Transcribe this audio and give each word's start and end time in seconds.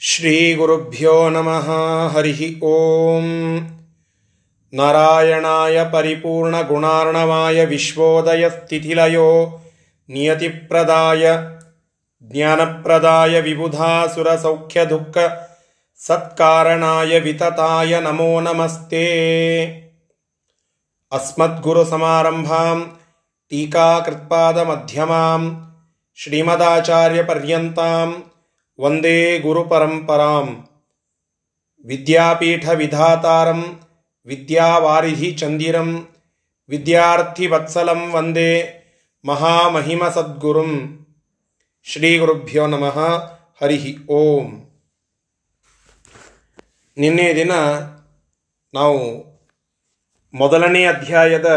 श्रीगुरुभ्यो 0.00 1.12
नमः 1.30 1.68
हरिः 2.14 2.40
ॐ 2.68 3.26
नारायणाय 4.72 5.84
परिपूर्णगुणार्णवाय 5.92 7.64
विश्वोदयस्थितिलयो 7.72 9.28
नियतिप्रदाय 10.08 11.24
ज्ञानप्रदाय 12.32 13.40
विबुधासुरसौख्यदुःख 13.40 15.18
सत्कारणाय 16.00 17.18
वितताय 17.20 18.00
नमो 18.00 18.28
नमस्ते 18.40 19.06
अस्मद्गुरुसमारम्भां 21.12 22.78
टीकाकृत्पादमध्यमां 23.50 25.42
ವಂದೇ 28.79 29.39
ಗುರುಪರಂಪರಾಂ 29.39 30.67
ವಿದ್ಯಾಪೀಠ 31.85 32.67
ವಿಧಾತಾರಂ 32.69 33.61
ವಿದ್ಯಾವಾರಿಧಿ 34.25 35.31
ಚಂದಿರಂ 35.31 35.89
ವಿದ್ಯಾರ್ಥಿ 36.69 37.47
ವತ್ಸಲಂ 37.47 38.11
ವಂದೇ 38.11 38.51
ಮಹಾಮಹಿಮ 39.25 40.07
ಸದ್ಗುರುಂ 40.07 40.71
ಶ್ರೀ 41.83 42.17
ಗುರುಭ್ಯೋ 42.17 42.67
ನಮಃ 42.67 42.97
ಹರಿಹಿ 43.61 43.97
ಓಂ 44.09 44.47
ನಿನ್ನೆ 46.97 47.33
ದಿನ 47.35 47.51
ನಾವು 48.73 49.01
ಮೊದಲನೇ 50.33 50.85
ಅಧ್ಯಾಯದ 50.85 51.49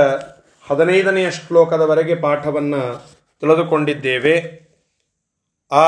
ಹದಿನೈದನೆಯ 0.71 1.31
ಶ್ಲೋಕದವರೆಗೆ 1.31 2.15
ಪಾಠವನ್ನು 2.15 2.83
ತಿಳಿದುಕೊಂಡಿದ್ದೇವೆ. 3.41 4.35
ಆ 5.73 5.87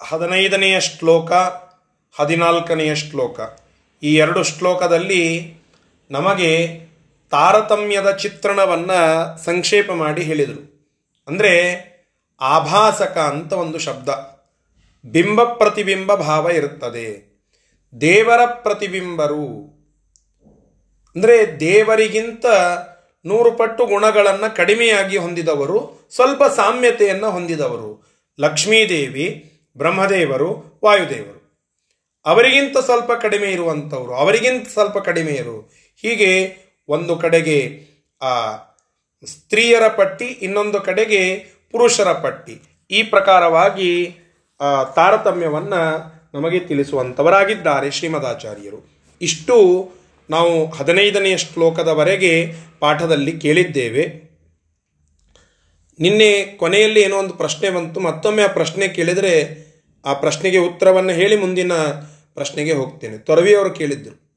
ಹದಿನೈದನೆಯ 0.00 0.80
ಶ್ಲೋಕ, 0.80 1.32
ಹದಿನಾಲ್ಕನೆಯ 2.20 2.94
ಶ್ಲೋಕ. 2.94 3.40
ಈ 4.02 4.16
ಎರಡು 4.16 4.42
ಶ್ಲೋಕದಲ್ಲಿ 4.42 5.54
ನಮಗೆ 6.10 6.80
ತಾರತಮ್ಯದ 7.30 8.10
ಚಿತ್ರಣವನ್ನು 8.10 9.44
ಸಂಕ್ಷೇಪ 9.44 9.92
ಮಾಡಿ 9.92 10.22
ಹೇಳಿದರು. 10.22 10.92
ಅಂದರೆ 11.28 11.84
ಆಭಾಸಕ 12.40 13.18
ಅಂತ 13.18 13.52
ಒಂದು 13.52 13.78
ಶಬ್ದ. 13.78 14.08
ಬಿಂಬ 15.04 15.44
ಪ್ರತಿಬಿಂಬ 15.44 16.14
ಭಾವ 16.14 16.50
ಇರುತ್ತದೆ. 16.50 17.38
ದೇವರ 18.00 18.46
ಪ್ರತಿಬಿಂಬರು. 18.46 19.78
ಅಂದರೆ 21.16 21.60
ದೇವರಿಗಿಂತ 21.60 22.46
ನೂರು 23.26 23.52
ಪಟ್ಟು 23.52 23.86
ಗುಣಗಳನ್ನು 23.86 24.56
ಕಡಿಮೆಯಾಗಿ 24.56 25.16
ಹೊಂದಿದವರು, 25.16 26.08
ಸ್ವಲ್ಪ 26.14 26.42
ಸಾಮ್ಯತೆಯನ್ನು 26.44 27.30
ಹೊಂದಿದವರು. 27.30 28.08
ಲಕ್ಷ್ಮೀದೇವಿ 28.40 29.47
ಬ್ರಹ್ಮದೇವರು, 29.78 30.80
ವಾಯುದೇವರು. 30.84 31.38
ಅವರಿಗಿಂತ 32.26 32.78
ಸ್ವಲ್ಪ 32.78 33.12
ಕಡಿಮೆ 33.12 33.46
ಇರುವಂಥವರು, 33.46 34.14
ಅವರಿಗಿಂತ 34.14 34.68
ಸ್ವಲ್ಪ 34.68 34.98
ಕಡಿಮೆ 34.98 35.32
ಇರು. 35.32 35.60
ಹೀಗೆ 36.02 36.56
ಒಂದು 36.88 37.16
ಕಡೆಗೆ, 37.16 37.86
ಆ, 38.22 38.56
ಸ್ತ್ರೀಯರ 39.24 39.88
ಪಟ್ಟಿ, 39.88 40.24
ಇನ್ನೊಂದು 40.24 40.80
ಕಡೆಗೆ 40.80 41.46
ಪುರುಷರ 41.72 42.12
ಪಟ್ಟಿ. 42.12 42.86
ಈ 42.90 43.02
ಪ್ರಕಾರವಾಗಿ 43.02 44.16
ತಾರತಮ್ಯವನ್ನು 44.96 46.12
ನಮಗೆ 46.34 46.60
ತಿಳಿಸುವಂಥವರಾಗಿದ್ದಾರೆ 46.60 47.90
ಶ್ರೀಮದಾಚಾರ್ಯರು. 47.90 48.90
ಇಷ್ಟು 49.22 49.90
ನಾವು 50.30 50.70
ಹದಿನೈದನೆಯ 50.70 51.36
ಶ್ಲೋಕದವರೆಗೆ 51.36 52.52
ಪಾಠದಲ್ಲಿ 52.80 53.38
ಕೇಳಿದ್ದೇವೆ. 53.38 54.28
ನಿನ್ನೆ 56.00 56.44
ಕೊನೆಯಲ್ಲಿ 56.44 57.00
ಏನೋ 57.00 57.18
ಒಂದು 57.18 57.34
ಪ್ರಶ್ನೆ 57.34 57.70
ಬಂತು, 57.70 58.00
ಮತ್ತೊಮ್ಮೆ 58.00 58.42
ಆ 58.42 58.46
ಪ್ರಶ್ನೆ 58.46 58.88
ಕೇಳಿದರೆ 58.88 59.67
ಆ 60.04 60.12
ಪ್ರಶ್ನೆಗೆ 60.12 60.58
ಉತ್ತರವನ್ನು 60.58 61.12
ಹೇಳಿ 61.12 61.36
ಮುಂದಿನ 61.36 61.72
ಪ್ರಶ್ನೆಗೆ 62.34 62.72
ಹೋಗ್ತೇನೆ. 62.72 63.18
ತೊರವಿಯವರು 63.18 63.74
ಕೇಳಿದ್ರು. 63.74 64.28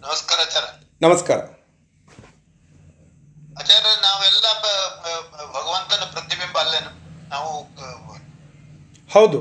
ನಮಸ್ಕಾರ 0.00 0.40
ಆಚಾರ 0.40 0.62
ನಮಸ್ಕಾರ. 1.02 1.38
ಆಚಾರ್ಯ 3.58 4.00
ನಾವೆಲ್ಲ 4.02 4.46
ಭಗವಂತನ 5.52 6.04
ಪ್ರತಿಬಿಂಬ 6.12 6.58
ಅಲ್ಲೇನು? 6.58 6.90
ನಾವು 7.28 7.62
ಹೌದು. 9.12 9.40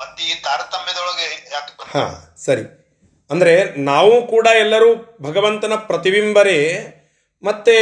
ಮತ್ತೆ 0.00 0.24
ಈ 0.24 0.34
ತಾರತಮ್ಯದೊಳಗೆ? 0.34 1.50
ಹಾ 1.82 2.34
ಸರಿ. 2.36 2.77
ಅಂದರೆ 3.30 3.80
ನಾವು 3.80 4.26
ಕೂಡ 4.26 4.46
ಎಲ್ಲರೂ 4.46 5.18
ಭಗವಂತನ 5.22 5.72
ಪ್ರತಿಬಿಂಬರೇ, 5.74 6.78
ಮತ್ತೆ 7.42 7.76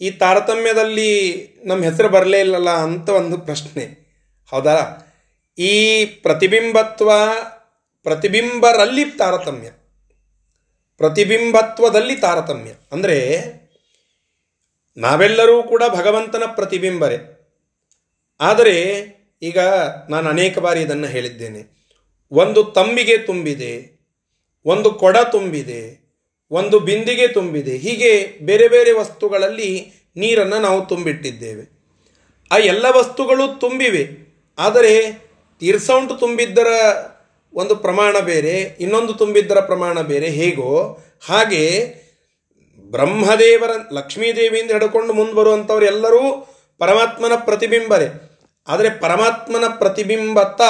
ಈ 0.00 0.10
ತಾರತಮ್ಯದಲ್ಲಿ 0.10 1.12
ನಮ್ಮ 1.64 1.84
ಹೆಸರು 1.84 2.08
ಬರಲೇ 2.08 2.40
ಇಲ್ಲಲ್ಲ 2.40 2.70
ಅಂತ 2.70 3.08
ಒಂದು 3.08 3.38
ಪ್ರಶ್ನೆ. 3.38 4.04
ಹೌದಾ? 4.50 5.06
ಈ 5.58 6.04
ಪ್ರತಿಬಿಂಬತ್ವ, 6.04 7.12
ಪ್ರತಿಬಿಂಬರಲ್ಲಿ 8.02 9.04
ತಾರತಮ್ಯ. 9.04 9.70
ಪ್ರತಿಬಿಂಬತ್ವದಲ್ಲಿ 10.96 12.16
ತಾರತಮ್ಯ. 12.16 12.70
ಅಂದರೆ 12.92 13.40
ನಾವೆಲ್ಲರೂ 14.96 15.62
ಕೂಡ 15.62 15.82
ಭಗವಂತನ 15.88 16.42
ಪ್ರತಿಬಿಂಬರೇ. 16.54 17.16
ಆದರೆ 18.40 19.06
ಈಗ 19.42 19.58
ನಾನು 20.08 20.28
ಅನೇಕ 20.28 20.58
ಬಾರಿ 20.58 20.80
ಇದನ್ನು 20.80 21.06
ಹೇಳಿದ್ದೇನೆ. 21.06 21.74
ಒಂದು 22.30 22.64
ತಂಬಿಗೆ 22.64 23.18
ತುಂಬಿದೆ 23.18 23.93
ಒಂದು 24.64 24.90
ಕೊಡ 24.90 25.16
ತುಂಬಿದೆ, 25.16 25.80
ಒಂದು 26.50 26.80
ಬಿಂದಿಗೆ 26.80 27.28
ತುಂಬಿದೆ. 27.28 27.76
ಹೀಗೆ 27.76 28.38
ಬೇರೆ 28.42 28.68
ಬೇರೆ 28.68 28.92
ವಸ್ತುಗಳಲ್ಲಿ 28.92 29.70
ನೀರನ್ನು 30.16 30.58
ನಾವು 30.58 30.86
ತುಂಬಿಟ್ಟಿದ್ದೇವೆ. 30.86 31.64
ಆ 32.50 32.56
ಎಲ್ಲ 32.58 32.86
ವಸ್ತುಗಳು 32.96 33.58
ತುಂಬಿವೆ. 33.60 34.04
ಆದರೆ 34.58 34.92
ತೀರ್ಸೌಂಟು 35.60 36.14
ತುಂಬಿದ್ದರ 36.16 36.66
ಒಂದು 37.54 37.76
ಪ್ರಮಾಣ 37.76 38.18
ಬೇರೆ, 38.18 38.54
ಇನ್ನೊಂದು 38.80 39.12
ತುಂಬಿದ್ದರ 39.12 39.60
ಪ್ರಮಾಣ 39.60 40.00
ಬೇರೆ. 40.00 40.28
ಹೇಗೋ 40.30 40.98
ಹಾಗೆ 41.28 41.62
ಬ್ರಹ್ಮದೇವರ, 42.90 43.70
ಲಕ್ಷ್ಮೀದೇವಿಯಿಂದ 43.92 44.70
ಹಿಡ್ಕೊಂಡು 44.70 45.12
ಮುಂದೆ 45.12 45.32
ಬರುವಂಥವರೆಲ್ಲರೂ 45.32 46.22
ಪರಮಾತ್ಮನ 46.78 47.32
ಪ್ರತಿಬಿಂಬರೇ. 47.36 48.08
ಆದರೆ 48.68 48.90
ಪರಮಾತ್ಮನ 49.00 49.64
ಪ್ರತಿಬಿಂಬತ್ತ 49.78 50.62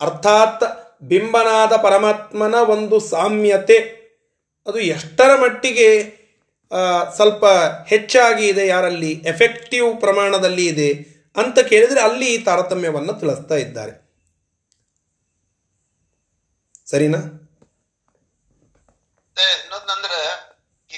ಅರ್ಥಾತ್ 0.00 0.64
ಬಿಂಬನಾದ 1.02 1.76
ಪರಮಾತ್ಮನ 1.76 2.54
ಒಂದು 2.54 3.00
ಸಾಮ್ಯತೆ. 3.00 3.78
ಅದು 4.66 4.78
ಎಷ್ಟರ 4.78 5.34
ಮಟ್ಟಿಗೆ 5.36 6.04
ಸ್ವಲ್ಪ 7.16 7.44
ಹೆಚ್ಚಾಗಿ 7.86 8.48
ಇದೆ, 8.48 8.66
ಯಾರಲ್ಲಿ 8.66 9.12
ಎಫೆಕ್ಟಿವ್ 9.12 10.00
ಪ್ರಮಾಣದಲ್ಲಿ 10.00 10.66
ಇದೆ 10.66 10.92
ಅಂತ 11.36 11.58
ಕೇಳಿದರೆ 11.58 12.00
ಅಲ್ಲಿ 12.00 12.34
ಈ 12.34 12.38
ತಾರತಮ್ಯವನ್ನು 12.38 13.14
ತಿಳಿಸ್ತಾ 13.14 13.54
ಇದ್ದಾರೆ. 13.54 14.02
ಸರಿನಾ? 16.86 17.38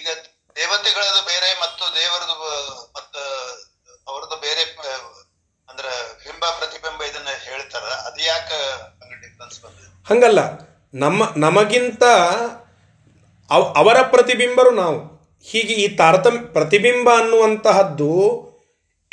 ಈಗ 0.00 0.08
ದೇವತೆಗಳದು 0.56 1.26
ಬೇರೆ 1.26 1.54
ಮತ್ತು 1.54 1.94
ದೇವರದು 1.94 2.34
ಬ- 2.34 2.86
ಮತ್ತ 2.96 3.16
ಅವ್ರದ್ದು 4.08 4.36
ಬೇರೆ 4.36 4.76
ಪ- 4.76 5.26
ಅಂದ್ರ 5.70 5.84
ಬಿಂಬ 6.24 6.44
ಪ್ರತಿಬಿಂಬ 6.44 7.02
ಇದನ್ನ 7.02 7.28
ಹೇಳ್ತಾರ 7.42 7.82
ಅದು 7.82 8.22
ಯಾಕೆ 8.22 8.76
ಡಿಫ್ರೆನ್ಸ್ 9.20 9.62
ಬಂದಿದೆ 9.62 9.93
ಹಂಗಲ್ಲ. 10.04 10.38
ನಮ್ಮ, 10.94 11.32
ನಮಗಿಂತ 11.36 12.04
ಅವ್- 13.50 13.76
ಅವರ 13.76 14.02
ಪ್ರತಿಬಿಂಬರು 14.02 14.70
ನಾವು. 14.70 15.14
ಹೀಗೆ 15.42 15.74
ಈ 15.74 15.88
ತಾರತಮ್ಯ 15.88 16.38
ಪ್ರತಿಬಿಂಬ 16.38 17.18
ಅನ್ನುವಂತಹದ್ದು 17.18 18.40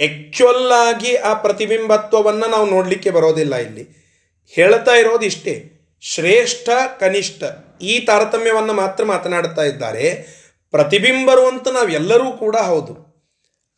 ಆಕ್ಚುಯಲ್ 0.03 0.71
ಆಗಿ 0.71 1.15
ಆ 1.15 1.33
ಪ್ರತಿಬಿಂಬತ್ವವನ್ನು 1.33 2.49
ನಾವು 2.49 2.69
ನೋಡಲಿಕ್ಕೆ 2.69 3.09
ಬರೋದಿಲ್ಲ 3.09 3.55
ಇಲ್ಲಿ. 3.55 4.01
ಹೇಳ್ತಾ 4.49 4.91
ಇರೋದು 4.91 5.25
ಇಷ್ಟೇ. 5.25 5.77
ಶ್ರೇಷ್ಠ, 6.01 6.69
ಕನಿಷ್ಠ 6.99 7.43
ಈ 7.81 7.99
ತಾರತಮ್ಯವನ್ನು 7.99 8.73
ಮಾತ್ರ 8.73 9.03
ಮಾತನಾಡ್ತಾ 9.03 9.61
ಇದ್ದಾರೆ. 9.61 10.27
ಪ್ರತಿಬಿಂಬರು 10.71 11.47
ಅಂತ 11.47 11.67
ನಾವೆಲ್ಲರೂ 11.67 12.31
ಕೂಡ 12.31 12.55
ಹೌದು. 12.55 13.11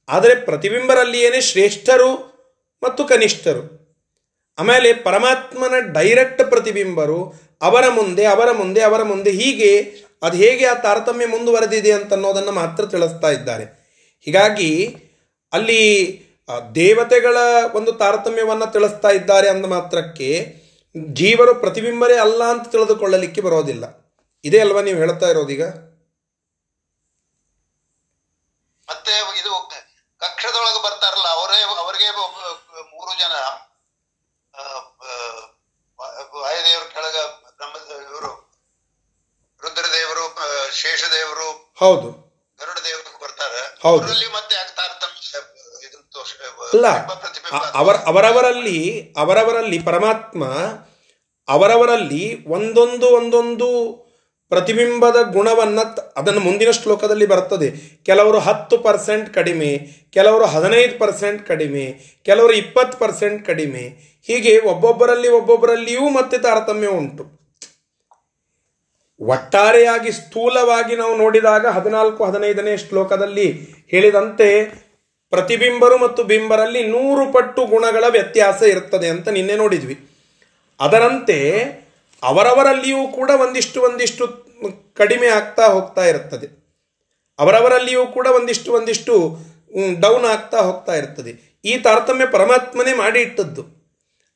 ಆದರೆ 0.09 0.35
ಪ್ರತಿಬಿಂಬರಲ್ಲಿಯೇ 0.35 1.41
ಶ್ರೇಷ್ಠರು 1.41 2.33
ಮತ್ತು 2.83 3.05
ಕನಿಷ್ಠರು. 3.05 3.82
ಆಮೇಲೆ 4.57 4.93
ಪರಮಾತ್ಮನ 4.93 5.73
ಡೈರೆಕ್ಟ್ 5.93 6.49
ಪ್ರತಿಬಿಂಬರು 6.49 7.19
ಅವರ 7.61 7.89
ಮುಂದೆ 7.89 8.25
ಅವರ 8.25 8.51
ಮುಂದೆ 8.51 8.81
ಅವರ 8.81 9.03
ಮುಂದೆ 9.03 9.31
ಹೀಗೆ 9.31 9.71
ಅದು 10.21 10.37
ಹೇಗೆ 10.37 10.65
ಆ 10.65 10.73
ತಾರತಮ್ಯ 10.73 11.25
ಮುಂದುವರೆದಿದೆ 11.25 11.91
ಅಂತ 11.91 12.13
ಅನ್ನೋದನ್ನು 12.13 12.51
ಮಾತ್ರ 12.51 12.85
ತಿಳಿಸ್ತಾ 12.85 13.27
ಇದ್ದಾರೆ. 13.29 13.65
ಹೀಗಾಗಿ 14.27 14.71
ಅಲ್ಲಿ 15.53 15.81
ದೇವತೆಗಳ 16.75 17.37
ಒಂದು 17.73 17.91
ತಾರತಮ್ಯವನ್ನು 17.91 18.71
ತಿಳಿಸ್ತಾ 18.73 19.09
ಇದ್ದಾರೆ 19.09 19.49
ಅಂದ 19.49 19.65
ಮಾತ್ರಕ್ಕೆ 19.65 20.29
ಜೀವರು 21.13 21.55
ಪ್ರತಿಬಿಂಬರೇ 21.55 22.17
ಅಲ್ಲ 22.17 22.43
ಅಂತ 22.43 22.71
ತಿಳಿದುಕೊಳ್ಳಲಿಕ್ಕೆ 22.71 23.41
ಬರೋದಿಲ್ಲ. 23.41 23.85
ಇದೇ 24.43 24.59
ಅಲ್ವಾ 24.59 24.81
ನೀವು 24.81 24.97
ಹೇಳ್ತಾ 24.97 25.27
ಇರೋದೀಗ 25.27 25.63
ಮತ್ತೆ 28.87 29.11
ಇದು 29.39 29.51
ಕಕ್ಷದೊಳಗೆ 30.21 30.83
ಬರ್ತಾರಲ್ಲ 30.83 31.27
ಅವರೇ 31.31 31.57
ಅವರಿಗೆ 31.77 32.09
ಒಬ್ಬ- 32.23 32.57
ಮೂರು 32.91 33.19
ಜನ 33.19 33.35
ಆ, 34.53 34.63
ಆ, 35.03 35.13
ವಾಯುದೇವ್ರ 36.35 36.83
ಕೆಳಗ 40.97 41.43
ಹೌದು. 41.79 42.09
ಗರುಡ 42.59 42.77
ದೇವರು 42.85 43.19
ಬರ್ತಾರೆ. 43.23 43.77
ಅವರಲ್ಲಿ 43.83 44.25
ಮತ್ತೆ 44.25 44.55
ಅಲ್ಲ 46.73 46.87
ಅವರ 47.73 47.95
ಅವರವರಲ್ಲಿ 48.05 49.13
ಅವರವರಲ್ಲಿ 49.17 49.79
ಪರಮಾತ್ಮ 49.85 50.43
ಅವರವರಲ್ಲಿ 51.47 52.45
ಒಂದೊಂದು 52.47 53.07
ಒಂದೊಂದು 53.07 53.67
ಪ್ರತಿಬಿಂಬದ 54.51 55.15
ಗುಣವನ್ನ 55.21 55.79
ಅದನ್ನು 56.15 56.39
ಮುಂದಿನ 56.39 56.71
ಶ್ಲೋಕದಲ್ಲಿ 56.71 57.25
ಬರ್ತದೆ 57.25 57.71
ಕೆಲವರು 58.05 58.39
ಹತ್ತು 58.39 58.77
ಪರ್ಸೆಂಟ್ 58.77 59.33
ಕಡಿಮೆ 59.33 59.79
ಕೆಲವರು 60.11 60.45
ಹದಿನೈದು 60.45 60.99
ಪರ್ಸೆಂಟ್ 60.99 61.47
ಕಡಿಮೆ 61.47 62.15
ಕೆಲವರು 62.25 62.53
ಇಪ್ಪತ್ತು 62.53 62.97
ಪರ್ಸೆಂಟ್ 62.97 63.45
ಕಡಿಮೆ. 63.45 64.13
ಹೀಗೆ 64.27 64.59
ಒಬ್ಬೊಬ್ಬರಲ್ಲಿ 64.59 65.27
ಒಬ್ಬೊಬ್ಬರಲ್ಲಿಯೂ 65.29 66.09
ಮತ್ತೆ 66.09 66.37
ತಾರತಮ್ಯ 66.37 66.87
ಉಂಟು. 66.87 67.42
ಒಟ್ಟಾರೆಯಾಗಿ 69.19 70.11
ಸ್ಥೂಲವಾಗಿ 70.11 70.95
ನಾವು 70.95 71.17
ನೋಡಿದಾಗ 71.17 71.67
ಹದಿನಾಲ್ಕು, 71.67 72.23
ಹದಿನೈದನೇ 72.25 72.77
ಶ್ಲೋಕದಲ್ಲಿ 72.77 73.67
ಹೇಳಿದಂತೆ, 73.87 74.65
ಪ್ರತಿಬಿಂಬರು 75.29 75.97
ಮತ್ತು 75.97 76.23
ಬಿಂಬರಲ್ಲಿ 76.23 76.87
ನೂರು 76.87 77.31
ಪಟ್ಟು 77.31 77.65
ಗುಣಗಳ 77.65 78.03
ವ್ಯತ್ಯಾಸ 78.09 78.61
ಇರ್ತದೆ 78.61 79.07
ಅಂತ 79.07 79.27
ನಿನ್ನೆ 79.27 79.55
ನೋಡಿದ್ವಿ. 79.55 79.97
ಅದರಂತೆ 80.79 81.63
ಅವರವರಲ್ಲಿಯೂ 82.23 83.07
ಕೂಡ 83.07 83.29
ಒಂದಿಷ್ಟು 83.29 83.81
ಒಂದಿಷ್ಟು 83.81 84.27
ಕಡಿಮೆ 84.95 85.27
ಆಗ್ತಾ 85.27 85.67
ಹೋಗ್ತಾ 85.67 86.05
ಇರ್ತದೆ. 86.05 86.47
ಅವರವರಲ್ಲಿಯೂ 87.39 88.05
ಕೂಡ 88.05 88.27
ಒಂದಿಷ್ಟು 88.27 88.73
ಒಂದಿಷ್ಟು 88.73 89.37
ಡೌನ್ 89.99 90.25
ಆಗ್ತಾ 90.25 90.57
ಹೋಗ್ತಾ 90.57 90.95
ಇರ್ತದೆ. 90.95 91.61
ಈ 91.65 91.77
ತಾರತಮ್ಯ 91.77 92.25
ಪರಮಾತ್ಮನೇ 92.25 92.93
ಮಾಡಿ 92.93 93.21
ಇಟ್ಟದ್ದು 93.21 93.83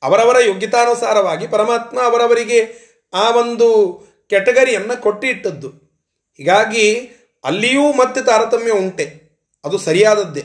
ಅವರವರ 0.04 0.36
ಯೋಗ್ಯತಾನುಸಾರವಾಗಿ 0.46 1.48
ಪರಮಾತ್ಮ 1.48 2.02
ಅವರವರಿಗೆ 2.02 2.88
ಆ 3.14 3.32
ಒಂದು 3.32 4.07
ಕೆಟಗರಿಯನ್ನು 4.30 5.02
ಕೊಟ್ಟಿಟ್ಟದ್ದು. 5.02 5.70
ಹೀಗಾಗಿ 6.38 7.08
ಅಲ್ಲಿಯೂ 7.44 7.94
ಮತ್ತೆ 7.94 8.22
ತಾರತಮ್ಯ 8.22 8.72
ಉಂಟೆ. 8.72 9.06
ಅದು 9.66 9.78
ಸರಿಯಾದದ್ದೇ. 9.78 10.44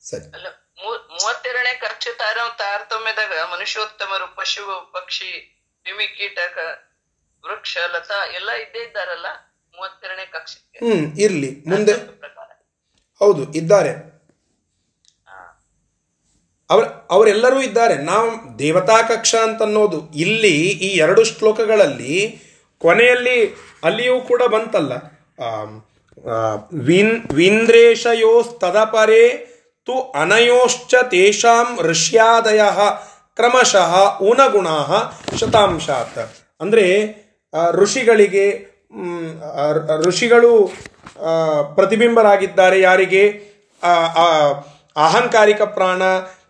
ಸರಿ. 0.00 0.26
ಮೂವತ್ತೆರಡನೇ 0.84 1.74
ಕಕ್ಷ 1.74 2.08
ತಾರ 2.18 2.38
ತಾರತಮ್ಯದಾಗ 2.58 3.32
ಮನುಷ್ಯೋತ್ತಮರು 3.52 4.36
ಪಶು 4.36 4.90
ಪಕ್ಷಿ 4.92 5.58
ಕ್ರಿಮಿ 5.82 6.06
ಕೀಟಕ 6.06 6.58
ವೃಕ್ಷ 7.44 7.78
ಲತಾ 7.92 8.32
ಎಲ್ಲ 8.34 8.50
ಇದ್ದೇ 8.50 8.78
ಇದ್ದಾರಲ್ಲ 8.78 9.26
ಮೂವತ್ತೆರಡನೇ 9.74 10.26
ಕಕ್ಷೆ 10.26 10.78
ಹ್ಮ್ 10.78 11.18
ಇರ್ಲಿ. 11.18 11.64
ಮುಂದೆ 11.66 11.94
ಪ್ರಕಾರ. 11.94 12.48
ಹೌದು 13.18 13.52
ಇದ್ದಾರೆ. 13.52 14.11
ಅವರ, 16.70 16.84
ಅವರೆಲ್ಲರೂ 17.10 17.60
ಇದ್ದಾರೆ. 17.60 17.94
ನಾವು 18.02 18.58
ದೇವತಾ 18.58 18.98
ಕಕ್ಷ 19.02 19.34
ಅಂತನ್ನೋದು. 19.34 19.98
ಇಲ್ಲಿ 20.14 20.54
ಈ 20.86 20.88
ಎರಡು 20.96 21.24
ಶ್ಲೋಕಗಳಲ್ಲಿ 21.24 22.14
ಕೊನೆಯಲ್ಲಿ 22.78 23.38
ಅಲ್ಲಿಯೂ 23.84 24.20
ಕೂಡ 24.20 24.42
ಬಂತಲ್ಲ. 24.42 24.92
ವಿನ್ 26.86 27.14
ವಿಂದ್ರೇಶಯೋಸ್ತದಪರೇ 27.34 29.24
ತು 29.86 29.94
ಅನಯೋಶ್ಚ 30.20 30.94
ತೇಷಾಂ 31.10 31.78
ಋಷ್ಯಾದಯ 31.80 32.62
ಕ್ರಮಶಃ 33.36 34.18
ಊನಗುಣ 34.22 34.68
ಶತಾಂಶಾತ್. 35.40 36.18
ಅಂದರೆ 36.60 36.86
ಋಷಿಗಳಿಗೆ 37.72 38.44
ಋಷಿಗಳು 40.06 40.52
ಪ್ರತಿಬಿಂಬರಾಗಿದ್ದಾರೆ. 41.74 42.80
ಯಾರಿಗೆ? 42.80 43.24
ಅಹಂಕಾರಿಕ 44.96 45.62
ಪ್ರಾಣ 45.62 46.02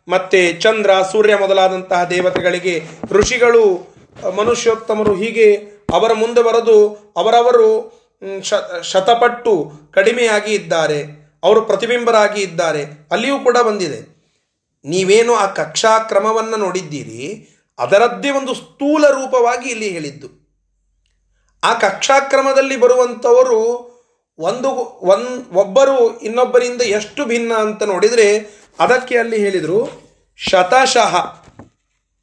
ಮತ್ತೆ 0.08 0.52
ಚಂದ್ರ, 0.52 0.90
ಸೂರ್ಯ 1.12 1.36
ಮೊದಲಾದಂತಹ 1.36 2.04
ದೇವತೆಗಳಿಗೆ 2.04 2.82
ಋಷಿಗಳು, 3.10 3.94
ಮನುಷ್ಯೋತ್ತಮರು 4.36 5.14
ಹೀಗೆ 5.14 5.54
ಅವರ 5.92 6.12
ಮುಂದೆ 6.12 6.42
ಬರೆದು 6.42 6.88
ಅವರವರು 7.16 8.02
ಶತಪಟ್ಟು 8.82 9.72
ಕಡಿಮೆಯಾಗಿ 9.90 10.54
ಇದ್ದಾರೆ. 10.54 11.04
ಅವರು 11.44 11.62
ಪ್ರತಿಬಿಂಬರಾಗಿ 11.62 12.42
ಇದ್ದಾರೆ. 12.42 12.84
ಅಲ್ಲಿಯೂ 13.10 13.38
ಕೂಡ 13.38 13.58
ಬಂದಿದೆ. 13.58 14.00
ನೀವೇನು 14.84 15.34
ಆ 15.34 15.46
ಕಕ್ಷಾ 15.46 15.98
ಕ್ರಮವನ್ನು 15.98 16.56
ನೋಡಿದ್ದೀರಿ? 16.56 17.48
ಅದರದ್ದೇ 17.78 18.30
ಒಂದು 18.30 18.54
ಸ್ಥೂಲ 18.54 19.08
ರೂಪವಾಗಿ 19.08 19.68
ಇಲ್ಲಿ 19.68 19.88
ಹೇಳಿದ್ದು. 19.88 20.28
ಆ 21.64 21.74
ಕಕ್ಷಾಕ್ರಮದಲ್ಲಿ 21.74 22.76
ಬರುವಂಥವರು 22.76 23.92
ಒಂದು, 24.38 24.68
ಒನ್, 25.02 25.52
ಒಬ್ಬರು 25.52 26.20
ಇನ್ನೊಬ್ಬರಿಂದ 26.20 26.82
ಎಷ್ಟು 26.82 27.24
ಭಿನ್ನ 27.24 27.52
ಅಂತ 27.54 27.82
ನೋಡಿದರೆ 27.82 28.61
ಅದಕ್ಕೆ 28.78 29.18
ಅಲ್ಲಿ 29.18 29.38
ಹೇಳಿದರು, 29.38 29.90
ಶತಶಃ 30.36 31.16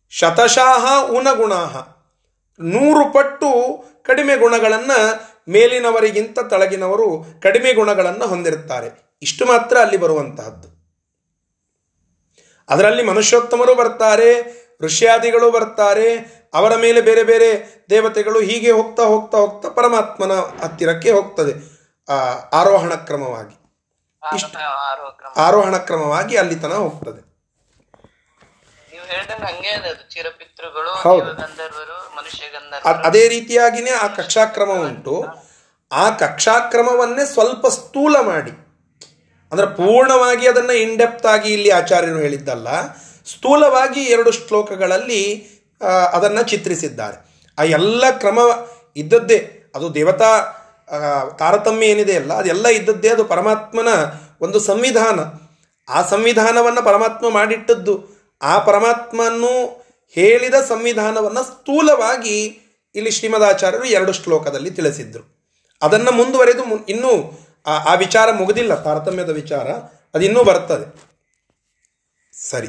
ಶತಶಃ 0.10 1.10
ಊನಗುಣಾಹ 1.10 1.78
ನೂರು 2.60 3.13
ಪಟ್ಟು 3.13 3.50
ಕಡಿಮೆ 4.04 4.38
ಗುಣಗಳನ್ನು 4.38 5.30
ಮೇಲಿನವರಿಗಿಂತ 5.50 6.40
ತಳಗಿನವರು 6.40 7.25
ಕಡಿಮೆ 7.42 7.74
ಗುಣಗಳನ್ನು 7.74 8.28
ಹೊಂದಿರುತ್ತಾರೆ. 8.28 9.18
ಇಷ್ಟು 9.22 9.46
ಮಾತ್ರ 9.46 9.78
ಅಲ್ಲಿ 9.78 9.98
ಬರುವಂತಹದ್ದು. 9.98 10.68
ಅದರಲ್ಲಿ 12.69 13.04
ಮನುಷ್ಯೋತ್ತಮರು 13.04 13.75
ಬರ್ತಾರೆ, 13.75 14.30
ಋಷ್ಯಾದಿಗಳು 14.81 15.52
ಬರ್ತಾರೆ, 15.52 16.40
ಅವರ 16.54 16.75
ಮೇಲೆ 16.75 17.02
ಬೇರೆ 17.02 17.24
ಬೇರೆ 17.24 17.50
ದೇವತೆಗಳು 17.90 18.40
ಹೀಗೆ 18.40 18.72
ಹೋಗ್ತಾ 18.72 19.04
ಹೋಗ್ತಾ 19.04 19.38
ಹೋಗ್ತಾ 19.38 19.69
ಪರಮಾತ್ಮನ 19.69 20.31
ಹತ್ತಿರಕ್ಕೆ 20.31 21.12
ಹೋಗ್ತದೆ 21.12 21.54
ಆರೋಹಣ 22.54 22.94
ಕ್ರಮವಾಗಿ. 22.94 23.59
ಆರೋಹಣ 25.42 25.77
ಕ್ರಮವಾಗಿ 25.77 26.38
ಅಲ್ಲಿ 26.38 26.56
ತನಕ 26.56 26.74
ಹೋಗ್ತದೆ. 26.74 27.30
ಅದ. 29.44 29.57
ಹೌದು. 31.00 31.25
ರೀತಿಯಾಗಿನೇ 33.30 33.92
ಆ 33.92 34.07
ಕಕ್ಷಾಕ್ರಮ 34.07 34.69
ಉಂಟು. 34.71 35.24
ಆ 35.92 36.10
ಕಕ್ಷಾಕ್ರಮವನ್ನೇ 36.10 37.25
ಸ್ವಲ್ಪ 37.25 37.68
ಸ್ಥೂಲ 37.68 38.18
ಮಾಡಿ. 38.19 38.51
ಅಂದ್ರೆ 39.51 39.68
ಪೂರ್ಣವಾಗಿ 39.68 40.48
ಅದನ್ನ 40.48 40.69
ಇನ್ಡೆಪ್ತ್ 40.69 41.25
ಆಗಿ 41.25 41.54
ಇಲ್ಲಿ 41.54 41.69
ಆಚಾರ್ಯರು 41.69 42.18
ಹೇಳಿದ್ದಲ್ಲ 42.18 42.94
ಸ್ಥೂಲವಾಗಿ 43.25 44.01
ಎರಡು 44.01 44.31
ಶ್ಲೋಕಗಳಲ್ಲಿ 44.31 45.50
ಅದನ್ನ 46.13 46.42
ಚಿತ್ರಿಸಿದ್ದಾರೆ. 46.42 47.30
ಆ 47.60 47.63
ಎಲ್ಲ 47.63 48.10
ಕ್ರಮ 48.12 48.39
ಇದ್ದದ್ದೇ 48.95 49.71
ಅದು 49.75 49.95
ದೇವತಾ 49.95 50.56
ತಾರತಮ್ಯ 51.40 51.86
ಏನಿದೆ 51.86 52.16
ಅಲ್ಲ, 52.16 52.34
ಅದೆಲ್ಲ 52.34 52.68
ಇದ್ದದ್ದೇ 52.68 53.10
ಅದು 53.10 53.26
ಪರಮಾತ್ಮನ 53.26 53.88
ಒಂದು 54.42 54.60
ಸಂವಿಧಾನ. 54.60 55.20
ಆ 55.92 56.08
ಸಂವಿಧಾನವನ್ನು 56.08 56.86
ಪರಮಾತ್ಮ 56.86 57.30
ಮಾಡಿಟ್ಟದ್ದು, 57.30 58.08
ಆ 58.42 58.60
ಪರಮಾತ್ಮನು 58.60 59.86
ಹೇಳಿದ 60.10 60.54
ಸಂವಿಧಾನವನ್ನು 60.54 61.44
ಸ್ಥೂಲವಾಗಿ 61.44 62.60
ಇಲ್ಲಿ 62.96 63.12
ಶ್ರೀಮದಾಚಾರ್ಯರು 63.12 63.84
ಎರಡು 63.84 64.12
ಶ್ಲೋಕದಲ್ಲಿ 64.12 64.72
ತಿಳಿಸಿದ್ರು. 64.72 65.54
ಅದನ್ನು 65.82 66.12
ಮುಂದುವರೆದು 66.12 66.86
ಇನ್ನೂ 66.86 67.40
ಆ- 67.66 67.96
ವಿಚಾರ 67.96 68.31
ಮುಗಿದಿಲ್ಲ, 68.31 68.84
ತಾರತಮ್ಯದ 68.84 69.30
ವಿಚಾರ 69.30 69.68
ಅದಿನ್ನೂ 70.14 70.44
ಬರ್ತದೆ. 70.44 71.10
ಸರಿ. 72.50 72.68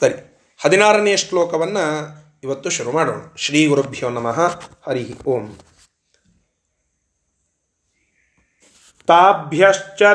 ಸರಿ. 0.00 0.46
ಹದಿನಾರನೆಯ 0.64 1.16
ಶ್ಲೋಕವನ್ನು 1.16 2.18
ಇವತ್ತು 2.42 2.70
ಶುರು 2.70 2.92
ಮಾಡೋಣ. 2.92 3.20
ಶ್ರೀ 3.36 3.66
ಗುರುಭ್ಯೋ 3.66 4.08
ನಮಃ 4.08 4.60
ಹರಿ 4.86 5.14
ಓಂ. 5.26 5.58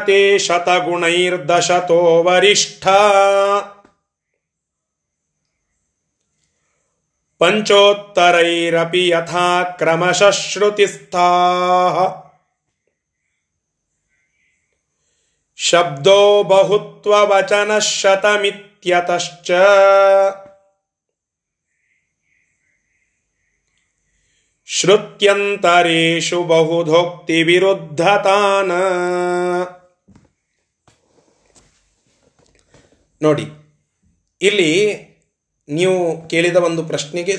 ತೇ 0.05 0.37
ಶತಗುಣೈರ್ದಶತೋ 0.37 2.23
ವರಿಷ್ಠ 2.23 2.85
ಪಂಚೋತ್ತರೈರಪಿ 7.41 9.03
ಯಥಾ 9.07 9.47
ಕ್ರಮಶಃ 9.63 10.31
ಶ್ರುತಿಸ್ಥಾಃ 10.31 11.97
ಶಬ್ದೋ 15.57 16.43
ಬಹುತ್ವವಚನ 16.43 17.79
ಶತಮಿತ್ಯತಶ್ಚ 17.89 19.51
ಶ್ರುತ್ಯಂತರೇಷು 24.77 26.43
ಬಹುಧೋಕ್ತಿ 26.43 27.43
ವಿರುದ್ಧತಾನ 27.43 28.71
ನೋಡಿ, 33.21 33.45
ಇಲ್ಲಿ 34.41 34.71
ನೀವು 35.69 36.27
ಕೇಳಿದ 36.27 36.55
ಒಂದು 36.55 36.83
ಪ್ರಶ್ನೆಗೆ 36.83 37.35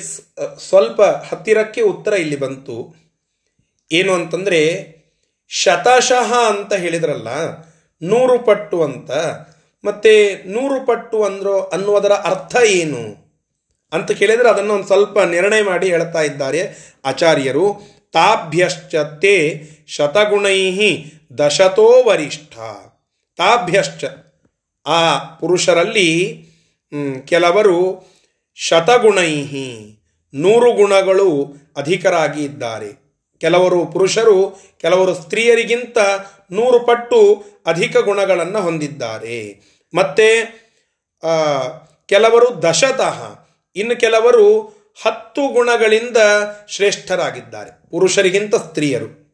ಸ್ವಲ್ಪ 0.69 1.03
ಹತ್ತಿರಕ್ಕೆ 1.03 1.83
ಉತ್ತರ 1.83 2.12
ಇಲ್ಲಿ 2.12 2.37
ಬಂತು. 2.37 2.76
ಏನು 3.91 4.12
ಅಂತಂದರೆ, 4.12 4.61
ಶತಶಃ 5.49 6.31
ಅಂತ 6.49 6.73
ಹೇಳಿದ್ರಲ್ಲ, 6.73 7.29
ನೂರು 8.03 8.38
ಪಟ್ಟು 8.38 8.83
ಅಂತ. 8.83 9.11
ಮತ್ತೆ 9.85 10.14
ನೂರು 10.53 10.87
ಪಟ್ಟು 10.87 11.25
ಅಂದ್ರೋ, 11.25 11.61
ಅನ್ನುವುದರ 11.61 12.12
ಅರ್ಥ 12.12 12.55
ಏನು? 12.64 13.24
ಅಂತ 13.93 14.11
ಕೇಳಿದರೆ 14.12 14.49
ಅದನ್ನು 14.49 14.75
ಒಂದು 14.75 14.87
ಸ್ವಲ್ಪ 14.87 15.19
ನಿರ್ಣಯ 15.19 15.62
ಮಾಡಿ 15.62 15.91
ಹೇಳ್ತಾ 15.91 16.23
ಇದ್ದಾರೆ 16.23 16.61
ಆಚಾರ್ಯರು, 17.05 17.76
ತಾಭ್ಯಶ್ಚ 18.12 18.95
ತೇ 18.95 19.69
ಶತಗುಣೈ 19.87 21.05
ದಶತೋ 21.38 22.03
ವರಿಷ್ಠ. 22.09 22.55
ತಾಭ್ಯಶ್ಚ. 23.37 24.05
ಆ 24.87 25.19
ಪುರುಷರಲ್ಲಿ 25.19 26.45
ಕೆಲವರು 27.26 28.05
ಶತಗುಣೈ 28.55 29.45
ನೂರು 30.35 30.73
ಗುಣಗಳು 30.73 31.55
ಅಧಿಕರಾಗಿ 31.76 32.45
ಇದ್ದಾರೆ. 32.45 33.05
ಕೆಲವರು 33.38 33.87
ಪುರುಷರು, 33.87 34.59
ಕೆಲವರು 34.81 35.14
ಸ್ತ್ರೀಯರಿಗಿಂತ 35.14 35.99
ನೂರು 36.53 36.81
ಪಟ್ಟು 36.81 37.45
ಅಧಿಕ 37.67 37.97
ಗುಣಗಳನ್ನು 37.97 38.61
ಹೊಂದಿದ್ದಾರೆ. 38.62 39.61
ಮತ್ತೆ 39.95 40.26
ಕೆಲವರು 42.07 42.62
ದಶತಃ. 42.62 43.44
ಇನ್ನು 43.76 43.97
ಕೆಲವರು 43.97 44.62
ಹತ್ತು 45.02 45.49
ಗುಣಗಳಿಂದ 45.49 46.16
ಶ್ರೇಷ್ಠರಾಗಿದ್ದಾರೆ. 46.69 47.90
ಪುರುಷರಿಗಿಂತ 47.90 48.54
ಸ್ತ್ರೀಯರು. 48.54 49.25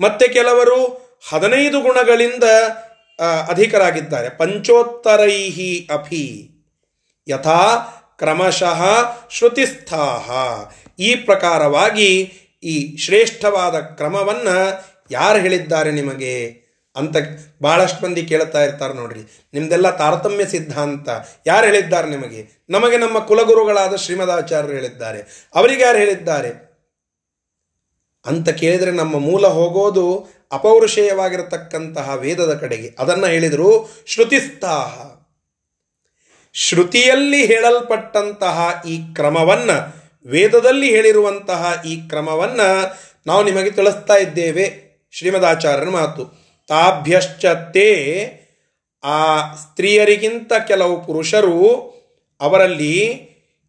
ಮತ್ತೆ 0.00 0.28
ಕೆಲವರು 0.28 0.84
ಹದಿನೈದು 1.28 1.80
ಗುಣಗಳಿಂದ 1.80 2.44
ಅಧಿಕರಾಗಿದ್ದಾರೆ. 3.48 4.28
ಪಂಚೋತ್ತರೈಹಿ 4.28 5.88
ಅಭಿ 5.92 6.48
ಯಥಾ 7.28 7.76
ಕ್ರಮಶಃ 8.18 8.82
ಶ್ರುತಿಸ್ಥಾಹ. 9.30 10.30
ಈ 10.98 11.14
ಪ್ರಕಾರವಾಗಿ 11.14 12.32
ಈ 12.62 12.96
ಶ್ರೇಷ್ಠವಾದ 12.96 13.80
ಕ್ರಮವನ್ನು 13.80 14.84
ಯಾರು 15.10 15.38
ಹೇಳಿದ್ದಾರೆ 15.38 15.90
ನಿಮಗೆ? 15.90 16.61
ಅಂತ 16.96 17.16
ಬಹಳಷ್ಟು 17.62 18.04
ಮಂದಿ 18.04 18.26
ಕೇಳ್ತಾ 18.26 18.64
ಇರ್ತಾರೆ 18.64 18.94
ನೋಡ್ರಿ. 18.94 19.48
ನಿಮ್ದೆಲ್ಲ 19.54 19.96
ತಾರತಮ್ಯ 19.96 20.46
ಸಿದ್ಧಾಂತ. 20.46 21.08
ಯಾರು 21.46 21.66
ಹೇಳಿದ್ದಾರೆ 21.66 22.08
ನಿಮಗೆ? 22.08 22.64
ನಮಗೆ 22.70 22.96
ನಮ್ಮ 22.96 23.18
ಕುಲಗುರುಗಳಾದ 23.18 23.96
ಶ್ರೀಮದಾಚಾರ್ಯರು 23.96 24.74
ಹೇಳಿದ್ದಾರೆ. 24.74 25.48
ಅವರಿಗೆ 25.54 25.82
ಯಾರು 25.82 25.98
ಹೇಳಿದ್ದಾರೆ? 25.98 26.72
ಅಂತ 28.26 28.48
ಕೇಳಿದರೆ 28.48 28.90
ನಮ್ಮ 28.90 29.18
ಮೂಲ 29.18 29.46
ಹೋಗೋದು 29.46 30.28
ಅಪೌರುಷೇಯವಾಗಿರತಕ್ಕಂತಹ 30.52 32.14
ವೇದದ 32.14 32.54
ಕಡೆಗೆ. 32.56 32.96
ಅದನ್ನು 32.98 33.26
ಹೇಳಿದರು 33.26 33.90
ಶ್ರುತಿಸ್ತಾಹ. 34.06 35.12
ಶ್ರುತಿಯಲ್ಲಿ 36.52 37.46
ಹೇಳಲ್ಪಟ್ಟಂತಹ 37.46 38.82
ಈ 38.88 39.14
ಕ್ರಮವನ್ನು, 39.14 40.02
ವೇದದಲ್ಲಿ 40.28 40.90
ಹೇಳಿರುವಂತಹ 40.90 41.82
ಈ 41.86 42.08
ಕ್ರಮವನ್ನು 42.08 42.96
ನಾವು 43.26 43.44
ನಿಮಗೆ 43.44 43.70
ತಿಳಿಸ್ತಾ 43.70 44.14
ಇದ್ದೇವೆ 44.14 44.92
ಶ್ರೀಮದಾಚಾರ್ಯನ 45.12 45.88
ಮಾತು. 45.88 46.41
ತಾಭ್ಯಶ್ಚತ್ತೇ 46.72 47.90
ಆ 49.04 49.18
ಸ್ತ್ರೀಯರಿಗಿಂತ 49.62 50.52
ಕೆಲವು 50.70 50.94
ಪುರುಷರು 51.06 51.58
ಅವರಲ್ಲಿ 52.40 52.96